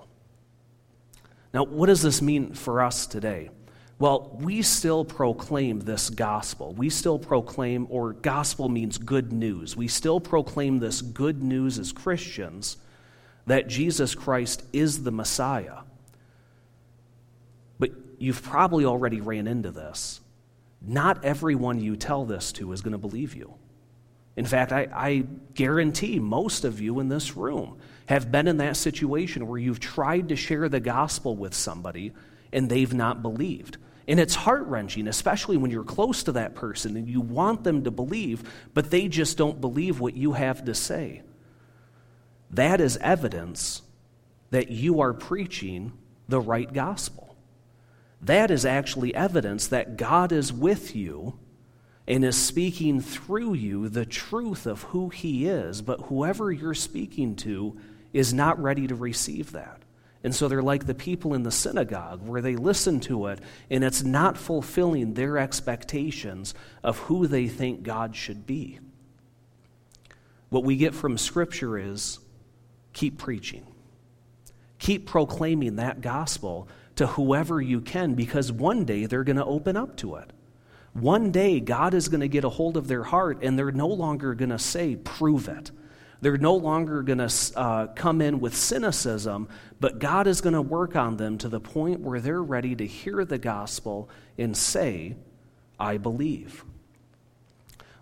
Now, 1.53 1.65
what 1.65 1.87
does 1.87 2.01
this 2.01 2.21
mean 2.21 2.53
for 2.53 2.81
us 2.81 3.07
today? 3.07 3.49
Well, 3.97 4.37
we 4.39 4.61
still 4.61 5.03
proclaim 5.03 5.81
this 5.81 6.09
gospel. 6.09 6.73
We 6.73 6.89
still 6.89 7.19
proclaim, 7.19 7.85
or 7.89 8.13
gospel 8.13 8.69
means 8.69 8.97
good 8.97 9.33
news. 9.33 9.75
We 9.75 9.89
still 9.89 10.21
proclaim 10.21 10.79
this 10.79 11.01
good 11.01 11.43
news 11.43 11.77
as 11.77 11.91
Christians 11.91 12.77
that 13.45 13.67
Jesus 13.67 14.15
Christ 14.15 14.63
is 14.71 15.03
the 15.03 15.11
Messiah. 15.11 15.79
But 17.77 17.91
you've 18.19 18.41
probably 18.41 18.85
already 18.85 19.19
ran 19.19 19.47
into 19.47 19.71
this. 19.71 20.21
Not 20.81 21.25
everyone 21.25 21.81
you 21.81 21.97
tell 21.97 22.25
this 22.25 22.53
to 22.53 22.71
is 22.71 22.81
going 22.81 22.93
to 22.93 22.97
believe 22.97 23.35
you. 23.35 23.55
In 24.37 24.45
fact, 24.45 24.71
I, 24.71 24.87
I, 24.93 25.25
guarantee 25.53 26.19
most 26.19 26.63
of 26.63 26.79
you 26.79 27.01
in 27.01 27.09
this 27.09 27.35
room 27.35 27.77
have 28.09 28.31
been 28.31 28.47
in 28.47 28.57
that 28.57 28.75
situation 28.75 29.45
where 29.45 29.59
you've 29.59 29.79
tried 29.79 30.29
to 30.29 30.35
share 30.35 30.67
the 30.67 30.79
gospel 30.79 31.37
with 31.37 31.53
somebody 31.53 32.11
and 32.51 32.67
they've 32.67 32.91
not 32.91 33.21
believed. 33.21 33.77
And 34.07 34.19
it's 34.19 34.33
heart 34.33 34.65
wrenching, 34.65 35.07
especially 35.07 35.57
when 35.57 35.69
you're 35.69 35.83
close 35.83 36.23
to 36.23 36.31
that 36.31 36.55
person 36.55 36.97
and 36.97 37.07
you 37.07 37.21
want 37.21 37.63
them 37.63 37.83
to 37.83 37.91
believe, 37.91 38.41
but 38.73 38.89
they 38.89 39.09
just 39.09 39.37
don't 39.37 39.61
believe 39.61 39.99
what 39.99 40.15
you 40.15 40.31
have 40.31 40.65
to 40.65 40.73
say. 40.73 41.21
That 42.49 42.81
is 42.81 42.97
evidence 42.97 43.83
that 44.49 44.71
you 44.71 45.01
are 45.01 45.13
preaching 45.13 45.91
the 46.27 46.41
right 46.41 46.73
gospel. 46.73 47.35
That 48.23 48.49
is 48.49 48.65
actually 48.65 49.13
evidence 49.13 49.67
that 49.67 49.97
God 49.97 50.31
is 50.31 50.51
with 50.51 50.95
you 50.95 51.37
and 52.07 52.25
is 52.25 52.35
speaking 52.35 53.01
through 53.01 53.53
you 53.53 53.87
the 53.87 54.07
truth 54.07 54.65
of 54.65 54.81
who 54.81 55.09
he 55.09 55.47
is, 55.47 55.83
but 55.83 56.01
whoever 56.05 56.51
you're 56.51 56.73
speaking 56.73 57.35
to 57.35 57.79
is 58.13 58.33
not 58.33 58.61
ready 58.61 58.87
to 58.87 58.95
receive 58.95 59.51
that. 59.51 59.81
And 60.23 60.35
so 60.35 60.47
they're 60.47 60.61
like 60.61 60.85
the 60.85 60.95
people 60.95 61.33
in 61.33 61.43
the 61.43 61.51
synagogue 61.51 62.27
where 62.27 62.41
they 62.41 62.55
listen 62.55 62.99
to 63.01 63.27
it 63.27 63.39
and 63.69 63.83
it's 63.83 64.03
not 64.03 64.37
fulfilling 64.37 65.13
their 65.13 65.37
expectations 65.37 66.53
of 66.83 66.97
who 66.99 67.25
they 67.25 67.47
think 67.47 67.83
God 67.83 68.15
should 68.15 68.45
be. 68.45 68.79
What 70.49 70.63
we 70.63 70.75
get 70.75 70.93
from 70.93 71.17
Scripture 71.17 71.77
is 71.77 72.19
keep 72.91 73.17
preaching, 73.17 73.65
keep 74.77 75.07
proclaiming 75.07 75.77
that 75.77 76.01
gospel 76.01 76.67
to 76.95 77.07
whoever 77.07 77.61
you 77.61 77.79
can 77.79 78.13
because 78.13 78.51
one 78.51 78.83
day 78.83 79.05
they're 79.05 79.23
going 79.23 79.37
to 79.37 79.45
open 79.45 79.77
up 79.77 79.95
to 79.97 80.15
it. 80.15 80.33
One 80.91 81.31
day 81.31 81.61
God 81.61 81.93
is 81.93 82.09
going 82.09 82.21
to 82.21 82.27
get 82.27 82.43
a 82.43 82.49
hold 82.49 82.75
of 82.75 82.87
their 82.87 83.03
heart 83.03 83.41
and 83.41 83.57
they're 83.57 83.71
no 83.71 83.87
longer 83.87 84.33
going 84.33 84.49
to 84.49 84.59
say, 84.59 84.97
prove 84.97 85.47
it. 85.47 85.71
They're 86.21 86.37
no 86.37 86.55
longer 86.55 87.01
going 87.01 87.19
to 87.19 87.31
uh, 87.55 87.87
come 87.87 88.21
in 88.21 88.39
with 88.39 88.55
cynicism, 88.55 89.47
but 89.79 89.99
God 89.99 90.27
is 90.27 90.41
going 90.41 90.53
to 90.53 90.61
work 90.61 90.95
on 90.95 91.17
them 91.17 91.37
to 91.39 91.49
the 91.49 91.59
point 91.59 92.01
where 92.01 92.19
they're 92.19 92.43
ready 92.43 92.75
to 92.75 92.85
hear 92.85 93.23
the 93.23 93.37
gospel 93.37 94.09
and 94.37 94.55
say, 94.55 95.15
I 95.79 95.97
believe. 95.97 96.65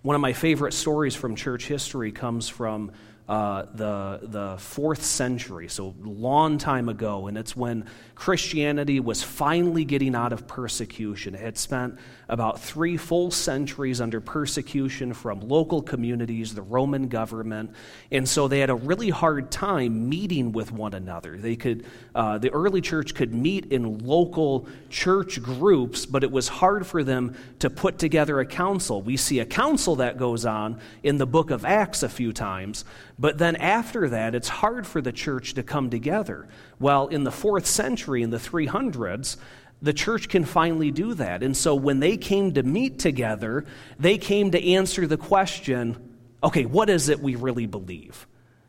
One 0.02 0.16
of 0.16 0.22
my 0.22 0.34
favorite 0.34 0.74
stories 0.74 1.16
from 1.16 1.36
church 1.36 1.68
history 1.68 2.12
comes 2.12 2.50
from 2.50 2.92
uh, 3.28 3.66
the, 3.74 4.20
the 4.24 4.56
fourth 4.58 5.04
century, 5.04 5.68
so 5.68 5.94
long 6.02 6.58
time 6.58 6.88
ago, 6.88 7.28
and 7.28 7.38
it's 7.38 7.58
when 7.58 7.86
Christianity 8.16 9.02
was 9.02 9.22
finally 9.22 9.84
getting 9.84 10.16
out 10.16 10.32
of 10.32 10.48
persecution. 10.48 11.36
It 11.36 11.42
had 11.42 11.58
spent 11.58 12.00
about 12.30 12.62
three 12.62 12.96
full 12.96 13.30
centuries 13.32 14.00
under 14.00 14.22
persecution 14.22 15.14
from 15.14 15.42
local 15.42 15.82
communities, 15.82 16.56
the 16.56 16.62
Roman 16.62 17.10
government, 17.10 17.72
and 18.12 18.28
so 18.28 18.48
they 18.48 18.60
had 18.60 18.70
a 18.70 18.76
really 18.76 19.10
hard 19.10 19.52
time 19.52 20.08
meeting 20.08 20.54
with 20.54 20.72
one 20.72 20.94
another. 20.94 21.38
They 21.38 21.58
could, 21.58 21.86
uh, 22.16 22.38
the 22.38 22.50
early 22.52 22.80
church 22.80 23.14
could 23.14 23.34
meet 23.34 23.74
in 23.74 24.06
local 24.06 24.68
church 24.90 25.42
groups, 25.44 26.06
but 26.06 26.24
it 26.24 26.32
was 26.32 26.48
hard 26.48 26.88
for 26.88 27.04
them 27.04 27.36
to 27.60 27.70
put 27.70 28.00
together 28.00 28.40
a 28.40 28.46
council. 28.46 29.02
We 29.02 29.18
see 29.18 29.40
a 29.40 29.46
council 29.46 29.98
that 29.98 30.18
goes 30.18 30.46
on 30.46 30.80
in 31.04 31.18
the 31.18 31.28
book 31.28 31.52
of 31.52 31.66
Acts 31.66 32.04
a 32.04 32.10
few 32.10 32.32
times, 32.32 32.86
but 33.20 33.38
then 33.38 33.56
after 33.56 34.10
that, 34.10 34.36
it's 34.36 34.48
hard 34.48 34.86
for 34.86 35.02
the 35.02 35.12
church 35.12 35.56
to 35.56 35.64
come 35.64 35.90
together. 35.90 36.48
Well, 36.80 37.08
in 37.08 37.24
the 37.24 37.32
fourth 37.32 37.66
century, 37.66 38.22
in 38.22 38.30
the 38.30 38.38
300s, 38.38 39.38
the 39.82 39.94
church 39.94 40.30
can 40.30 40.46
finally 40.46 40.92
do 40.92 41.14
that. 41.16 41.44
And 41.44 41.56
so 41.56 41.76
when 41.76 42.00
they 42.00 42.18
came 42.18 42.54
to 42.54 42.64
meet 42.64 43.00
together, 43.00 43.66
they 44.00 44.18
came 44.18 44.52
to 44.52 44.72
answer 44.72 45.08
the 45.08 45.18
question 45.18 46.04
okay, 46.44 46.66
what 46.66 46.88
is 46.88 47.10
it 47.10 47.20
we 47.20 47.36
really 47.36 47.66
believe? 47.66 48.28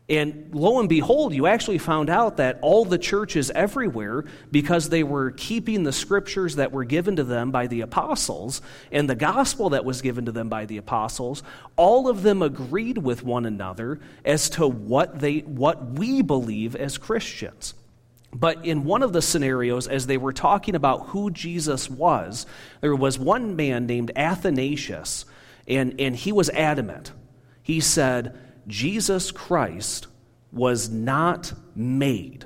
And 0.09 0.49
lo 0.53 0.79
and 0.79 0.89
behold, 0.89 1.35
you 1.35 1.45
actually 1.45 1.77
found 1.77 2.09
out 2.09 2.37
that 2.37 2.57
all 2.63 2.83
the 2.83 2.97
churches 2.97 3.51
everywhere, 3.51 4.25
because 4.49 4.89
they 4.89 5.03
were 5.03 5.29
keeping 5.29 5.83
the 5.83 5.93
scriptures 5.93 6.55
that 6.55 6.71
were 6.71 6.83
given 6.83 7.17
to 7.17 7.23
them 7.23 7.51
by 7.51 7.67
the 7.67 7.81
apostles 7.81 8.63
and 8.91 9.07
the 9.07 9.15
gospel 9.15 9.69
that 9.69 9.85
was 9.85 10.01
given 10.01 10.25
to 10.25 10.31
them 10.31 10.49
by 10.49 10.65
the 10.65 10.77
apostles, 10.77 11.43
all 11.75 12.07
of 12.07 12.23
them 12.23 12.41
agreed 12.41 12.97
with 12.97 13.23
one 13.23 13.45
another 13.45 13.99
as 14.25 14.49
to 14.51 14.67
what, 14.67 15.19
they, 15.19 15.39
what 15.39 15.91
we 15.91 16.23
believe 16.23 16.75
as 16.75 16.97
Christians. 16.97 17.75
But 18.33 18.65
in 18.65 18.85
one 18.85 19.03
of 19.03 19.13
the 19.13 19.21
scenarios, 19.21 19.87
as 19.87 20.07
they 20.07 20.17
were 20.17 20.33
talking 20.33 20.73
about 20.73 21.07
who 21.09 21.29
Jesus 21.29 21.87
was, 21.87 22.47
there 22.81 22.95
was 22.95 23.19
one 23.19 23.55
man 23.55 23.85
named 23.85 24.11
Athanasius, 24.15 25.25
and, 25.67 25.99
and 25.99 26.15
he 26.15 26.31
was 26.31 26.49
adamant. 26.49 27.11
He 27.61 27.79
said, 27.79 28.37
Jesus 28.69 29.31
Christ 29.31 30.07
was 30.51 30.89
not 30.89 31.53
made. 31.75 32.45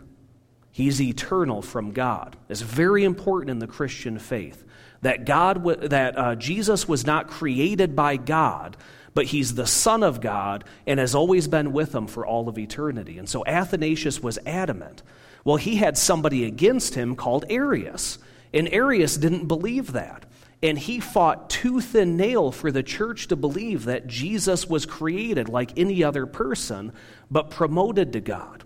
He's 0.71 0.99
eternal 0.99 1.61
from 1.61 1.91
God. 1.91 2.35
It's 2.49 2.61
very 2.61 3.03
important 3.03 3.51
in 3.51 3.59
the 3.59 3.67
Christian 3.67 4.17
faith 4.17 4.65
that 5.01 5.25
God 5.25 5.63
that 5.89 6.17
uh, 6.17 6.35
Jesus 6.35 6.87
was 6.87 7.05
not 7.05 7.27
created 7.27 7.95
by 7.95 8.17
God, 8.17 8.77
but 9.13 9.25
he's 9.25 9.53
the 9.53 9.67
son 9.67 10.01
of 10.01 10.21
God 10.21 10.63
and 10.87 10.99
has 10.99 11.13
always 11.13 11.47
been 11.47 11.73
with 11.73 11.93
him 11.93 12.07
for 12.07 12.25
all 12.25 12.47
of 12.47 12.57
eternity. 12.57 13.17
And 13.17 13.29
so 13.29 13.45
Athanasius 13.45 14.23
was 14.23 14.39
adamant. 14.45 15.03
Well, 15.43 15.57
he 15.57 15.75
had 15.75 15.97
somebody 15.97 16.45
against 16.45 16.95
him 16.95 17.15
called 17.15 17.45
Arius, 17.49 18.17
and 18.53 18.69
Arius 18.71 19.17
didn't 19.17 19.47
believe 19.47 19.91
that. 19.91 20.25
And 20.63 20.79
he 20.79 21.01
fought 21.01 21.49
tooth 21.49 21.93
and 21.93 22.15
nail 22.15 22.51
for 22.53 22.71
the 22.71 22.81
church 22.81 23.27
to 23.27 23.35
believe 23.35 23.83
that 23.83 24.07
Jesus 24.07 24.67
was 24.67 24.85
created 24.85 25.49
like 25.49 25.77
any 25.77 26.05
other 26.05 26.25
person, 26.25 26.93
but 27.29 27.49
promoted 27.49 28.13
to 28.13 28.21
God. 28.21 28.63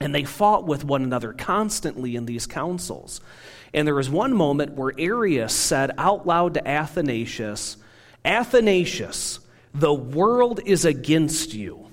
And 0.00 0.14
they 0.14 0.24
fought 0.24 0.66
with 0.66 0.82
one 0.82 1.02
another 1.02 1.34
constantly 1.34 2.16
in 2.16 2.24
these 2.24 2.46
councils. 2.46 3.20
And 3.74 3.86
there 3.86 3.94
was 3.94 4.08
one 4.08 4.32
moment 4.32 4.72
where 4.72 4.94
Arius 4.96 5.54
said 5.54 5.90
out 5.98 6.26
loud 6.26 6.54
to 6.54 6.66
Athanasius, 6.66 7.76
Athanasius, 8.24 9.40
the 9.74 9.92
world 9.92 10.60
is 10.64 10.86
against 10.86 11.52
you. 11.52 11.85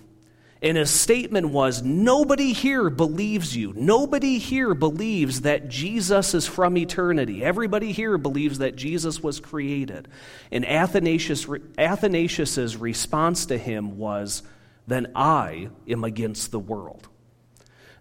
And 0.63 0.77
his 0.77 0.89
statement 0.89 1.49
was 1.49 1.83
Nobody 1.83 2.53
here 2.53 2.89
believes 2.89 3.55
you. 3.55 3.73
Nobody 3.75 4.39
here 4.39 4.73
believes 4.73 5.41
that 5.41 5.67
Jesus 5.67 6.33
is 6.33 6.47
from 6.47 6.77
eternity. 6.77 7.43
Everybody 7.43 7.91
here 7.91 8.17
believes 8.17 8.59
that 8.59 8.77
Jesus 8.77 9.21
was 9.21 9.41
created. 9.41 10.07
And 10.51 10.65
Athanasius, 10.65 11.45
Athanasius' 11.77 12.77
response 12.77 13.45
to 13.47 13.57
him 13.57 13.97
was, 13.97 14.41
Then 14.87 15.11
I 15.13 15.69
am 15.87 16.05
against 16.05 16.51
the 16.51 16.59
world. 16.59 17.09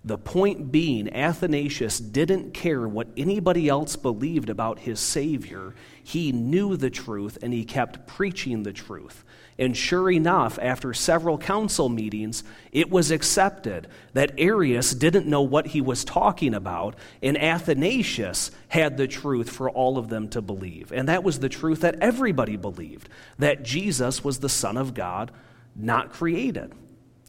The 0.05 0.19
point 0.19 0.73
being, 0.73 1.13
Athanasius 1.15 1.99
didn't 1.99 2.55
care 2.55 2.89
what 2.89 3.09
anybody 3.17 3.69
else 3.69 3.95
believed 3.95 4.51
about 4.51 4.81
his 4.81 4.99
Savior. 4.99 5.75
He 6.03 6.33
knew 6.33 6.77
the 6.77 6.91
truth 6.91 7.39
and 7.41 7.53
he 7.53 7.65
kept 7.65 8.07
preaching 8.09 8.65
the 8.65 8.73
truth. 8.73 9.25
And 9.63 9.77
sure 9.77 10.11
enough, 10.11 10.59
after 10.61 10.93
several 10.93 11.39
council 11.39 11.89
meetings, 11.89 12.43
it 12.73 12.91
was 12.91 13.13
accepted 13.13 13.87
that 14.13 14.33
Arius 14.37 14.93
didn't 14.93 15.29
know 15.29 15.43
what 15.43 15.69
he 15.69 15.81
was 15.81 16.05
talking 16.05 16.53
about, 16.53 16.97
and 17.23 17.41
Athanasius 17.41 18.51
had 18.67 18.97
the 18.97 19.07
truth 19.07 19.49
for 19.49 19.71
all 19.71 19.99
of 19.99 20.09
them 20.09 20.29
to 20.31 20.43
believe. 20.43 20.91
And 20.91 21.09
that 21.09 21.23
was 21.23 21.39
the 21.39 21.49
truth 21.49 21.83
that 21.83 21.95
everybody 22.01 22.57
believed 22.57 23.09
that 23.39 23.63
Jesus 23.63 24.25
was 24.25 24.41
the 24.41 24.49
Son 24.49 24.77
of 24.77 24.95
God, 24.95 25.31
not 25.77 26.13
created. 26.13 26.73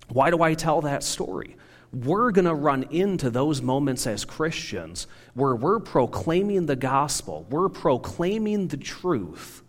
Why 0.10 0.32
do 0.32 0.42
I 0.42 0.56
tell 0.56 0.82
that 0.82 1.04
story? 1.04 1.56
We're 1.94 2.32
going 2.32 2.46
to 2.46 2.56
run 2.56 2.82
into 2.90 3.30
those 3.30 3.62
moments 3.62 4.08
as 4.08 4.26
Christians 4.26 5.06
where 5.36 5.56
we're 5.56 5.80
proclaiming 5.80 6.66
the 6.66 6.76
gospel, 6.76 7.46
we're 7.52 7.70
proclaiming 7.70 8.70
the 8.70 8.78
truth 8.78 9.63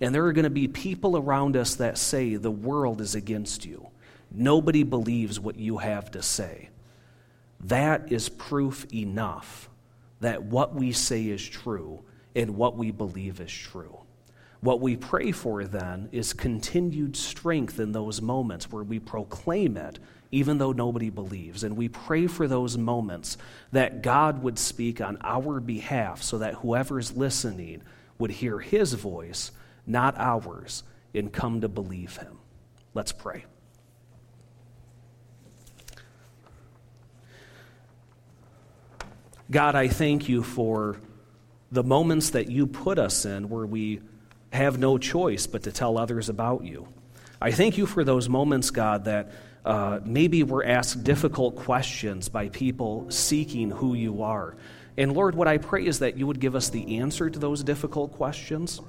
and 0.00 0.14
there 0.14 0.24
are 0.26 0.32
going 0.32 0.44
to 0.44 0.50
be 0.50 0.68
people 0.68 1.16
around 1.16 1.56
us 1.56 1.74
that 1.76 1.98
say 1.98 2.36
the 2.36 2.50
world 2.50 3.00
is 3.00 3.14
against 3.14 3.66
you. 3.66 3.88
Nobody 4.30 4.82
believes 4.82 5.38
what 5.38 5.56
you 5.56 5.78
have 5.78 6.10
to 6.12 6.22
say. 6.22 6.70
That 7.64 8.10
is 8.10 8.28
proof 8.28 8.86
enough 8.92 9.68
that 10.20 10.42
what 10.42 10.74
we 10.74 10.92
say 10.92 11.26
is 11.26 11.46
true 11.46 12.00
and 12.34 12.56
what 12.56 12.76
we 12.76 12.90
believe 12.90 13.40
is 13.40 13.52
true. 13.52 13.98
What 14.60 14.80
we 14.80 14.96
pray 14.96 15.32
for 15.32 15.64
then 15.64 16.08
is 16.12 16.32
continued 16.32 17.16
strength 17.16 17.80
in 17.80 17.92
those 17.92 18.20
moments 18.20 18.70
where 18.70 18.82
we 18.82 18.98
proclaim 18.98 19.76
it, 19.78 19.98
even 20.30 20.58
though 20.58 20.72
nobody 20.72 21.08
believes. 21.08 21.64
And 21.64 21.76
we 21.76 21.88
pray 21.88 22.26
for 22.26 22.46
those 22.46 22.76
moments 22.76 23.38
that 23.72 24.02
God 24.02 24.42
would 24.42 24.58
speak 24.58 25.00
on 25.00 25.16
our 25.22 25.60
behalf 25.60 26.22
so 26.22 26.38
that 26.38 26.54
whoever's 26.56 27.16
listening 27.16 27.82
would 28.18 28.30
hear 28.30 28.60
his 28.60 28.92
voice 28.92 29.50
not 29.86 30.16
ours, 30.18 30.82
and 31.14 31.32
come 31.32 31.60
to 31.60 31.68
believe 31.68 32.16
him. 32.16 32.38
Let's 32.94 33.12
pray. 33.12 33.44
God, 39.50 39.74
I 39.74 39.88
thank 39.88 40.28
you 40.28 40.42
for 40.42 41.00
the 41.72 41.82
moments 41.82 42.30
that 42.30 42.50
you 42.50 42.66
put 42.66 42.98
us 42.98 43.24
in 43.24 43.48
where 43.48 43.66
we 43.66 44.00
have 44.52 44.78
no 44.78 44.98
choice 44.98 45.46
but 45.46 45.64
to 45.64 45.72
tell 45.72 45.98
others 45.98 46.28
about 46.28 46.64
you. 46.64 46.86
I 47.40 47.50
thank 47.52 47.78
you 47.78 47.86
for 47.86 48.04
those 48.04 48.28
moments, 48.28 48.70
God, 48.70 49.06
that 49.06 49.32
uh, 49.64 50.00
maybe 50.04 50.42
we're 50.42 50.64
asked 50.64 51.04
difficult 51.04 51.56
questions 51.56 52.28
by 52.28 52.48
people 52.48 53.10
seeking 53.10 53.70
who 53.70 53.94
you 53.94 54.22
are. 54.22 54.56
And 54.96 55.12
Lord, 55.12 55.34
what 55.34 55.48
I 55.48 55.58
pray 55.58 55.86
is 55.86 56.00
that 56.00 56.16
you 56.16 56.26
would 56.26 56.40
give 56.40 56.54
us 56.54 56.68
the 56.70 56.98
answer 56.98 57.30
to 57.30 57.38
those 57.38 57.62
difficult 57.62 58.12
questions. 58.12 58.80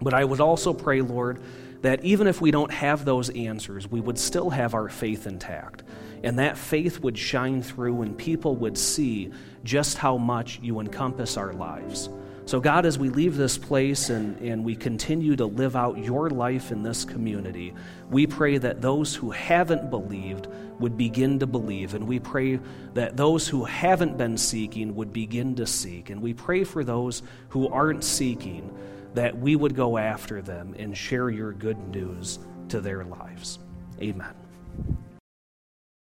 But 0.00 0.14
I 0.14 0.24
would 0.24 0.40
also 0.40 0.72
pray, 0.72 1.00
Lord, 1.00 1.40
that 1.82 2.04
even 2.04 2.26
if 2.26 2.40
we 2.40 2.50
don't 2.50 2.70
have 2.70 3.04
those 3.04 3.30
answers, 3.30 3.90
we 3.90 4.00
would 4.00 4.18
still 4.18 4.50
have 4.50 4.74
our 4.74 4.88
faith 4.88 5.26
intact. 5.26 5.82
And 6.22 6.38
that 6.38 6.56
faith 6.56 7.00
would 7.00 7.18
shine 7.18 7.62
through, 7.62 8.00
and 8.02 8.16
people 8.16 8.56
would 8.56 8.78
see 8.78 9.30
just 9.64 9.98
how 9.98 10.16
much 10.16 10.58
you 10.62 10.80
encompass 10.80 11.36
our 11.36 11.52
lives. 11.52 12.08
So, 12.46 12.60
God, 12.60 12.84
as 12.84 12.98
we 12.98 13.08
leave 13.08 13.36
this 13.36 13.56
place 13.56 14.10
and, 14.10 14.38
and 14.40 14.64
we 14.64 14.76
continue 14.76 15.34
to 15.36 15.46
live 15.46 15.76
out 15.76 15.98
your 15.98 16.28
life 16.28 16.72
in 16.72 16.82
this 16.82 17.04
community, 17.04 17.74
we 18.10 18.26
pray 18.26 18.58
that 18.58 18.82
those 18.82 19.14
who 19.14 19.30
haven't 19.30 19.88
believed 19.88 20.48
would 20.78 20.96
begin 20.96 21.38
to 21.38 21.46
believe. 21.46 21.94
And 21.94 22.06
we 22.06 22.18
pray 22.18 22.60
that 22.94 23.16
those 23.16 23.48
who 23.48 23.64
haven't 23.64 24.18
been 24.18 24.36
seeking 24.36 24.94
would 24.96 25.12
begin 25.12 25.54
to 25.56 25.66
seek. 25.66 26.10
And 26.10 26.20
we 26.20 26.34
pray 26.34 26.64
for 26.64 26.84
those 26.84 27.22
who 27.50 27.68
aren't 27.68 28.04
seeking 28.04 28.70
that 29.14 29.36
we 29.36 29.56
would 29.56 29.74
go 29.74 29.96
after 29.96 30.42
them 30.42 30.74
and 30.78 30.96
share 30.96 31.30
your 31.30 31.52
good 31.52 31.78
news 31.88 32.38
to 32.68 32.80
their 32.80 33.04
lives. 33.04 33.58
Amen. 34.00 34.34